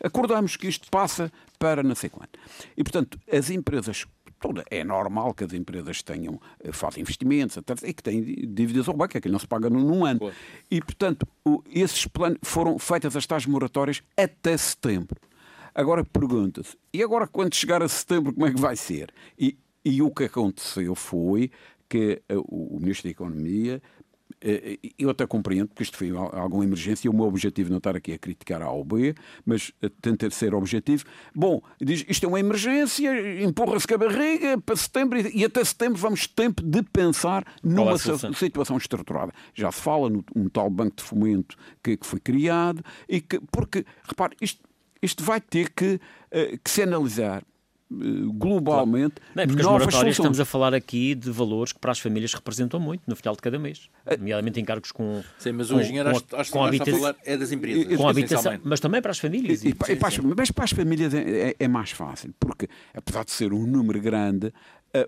[0.02, 2.38] acordamos que isto passa para não sei quanto.
[2.76, 4.06] E, portanto, as empresas
[4.40, 4.64] toda.
[4.70, 9.16] É normal que as empresas tenham, eh, fazem investimentos e que têm dívidas ao banco,
[9.16, 10.18] é que não se paga num ano.
[10.18, 10.32] Pô.
[10.70, 11.28] E, portanto,
[11.70, 15.20] esses planos foram feitas as tais moratórias até setembro.
[15.72, 19.12] Agora pergunta-se, e agora quando chegar a setembro, como é que vai ser?
[19.38, 21.50] E, e o que aconteceu foi
[21.88, 23.82] que eh, o Ministro da Economia
[24.98, 28.12] eu até compreendo, porque isto foi alguma emergência, e o meu objetivo não estar aqui
[28.12, 29.14] a criticar a OB,
[29.44, 31.04] mas eh, tentei ser objetivo.
[31.34, 35.98] Bom, diz, isto é uma emergência, empurra-se com a barriga para setembro, e até setembro
[35.98, 39.32] vamos ter de pensar numa situação estruturada.
[39.54, 43.84] Já se fala num tal banco de fomento que, que foi criado, e que, porque,
[44.04, 44.66] repare, isto,
[45.02, 46.00] isto vai ter que,
[46.64, 47.42] que se analisar
[47.90, 49.16] globalmente.
[49.34, 51.98] Não, é porque novas as moratórias estamos a falar aqui de valores que para as
[51.98, 54.16] famílias representam muito no final de cada mês, é.
[54.16, 55.22] nomeadamente encargos com.
[55.38, 57.96] Sim, mas o engenheiro acho, acho com habitação, é das empresas.
[57.96, 59.64] Com habitação, mas também para as famílias.
[59.64, 63.24] E, e, e para mas para as famílias é, é, é, mais fácil, porque apesar
[63.24, 64.52] de ser um número grande, uh,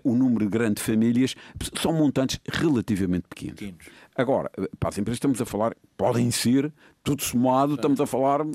[0.03, 1.35] um número grande de famílias
[1.79, 3.59] são montantes relativamente pequenos.
[3.59, 3.85] pequenos.
[4.15, 6.71] Agora, para as empresas estamos a falar, podem ser,
[7.03, 8.45] tudo somado, estamos a falar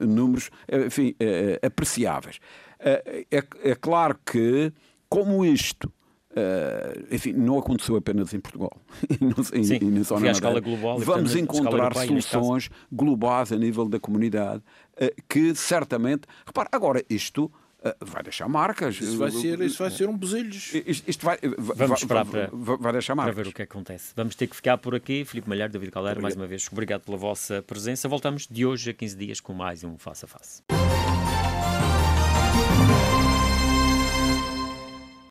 [0.00, 2.40] números, enfim, uh, apreciáveis.
[2.78, 4.72] É, é, é claro que,
[5.08, 5.90] como isto
[6.36, 8.70] Uh, enfim, não aconteceu apenas em Portugal
[9.08, 13.98] e não, Sim, e, só na escala global, Vamos encontrar soluções globais a nível da
[13.98, 14.62] comunidade
[15.00, 16.28] uh, que certamente.
[16.46, 17.50] Repare, agora isto.
[17.78, 19.00] Uh, vai deixar marcas.
[19.00, 20.74] Isso vai ser, isso vai ser um beselhos.
[20.74, 23.34] Isto, isto vai, Vamos esperar para, vai deixar marcas.
[23.34, 24.12] para ver o que acontece.
[24.14, 25.24] Vamos ter que ficar por aqui.
[25.24, 28.08] Filipe Malheiro, David Caldeira, mais uma vez, obrigado pela vossa presença.
[28.08, 30.75] Voltamos de hoje a 15 dias com mais um Face a Face.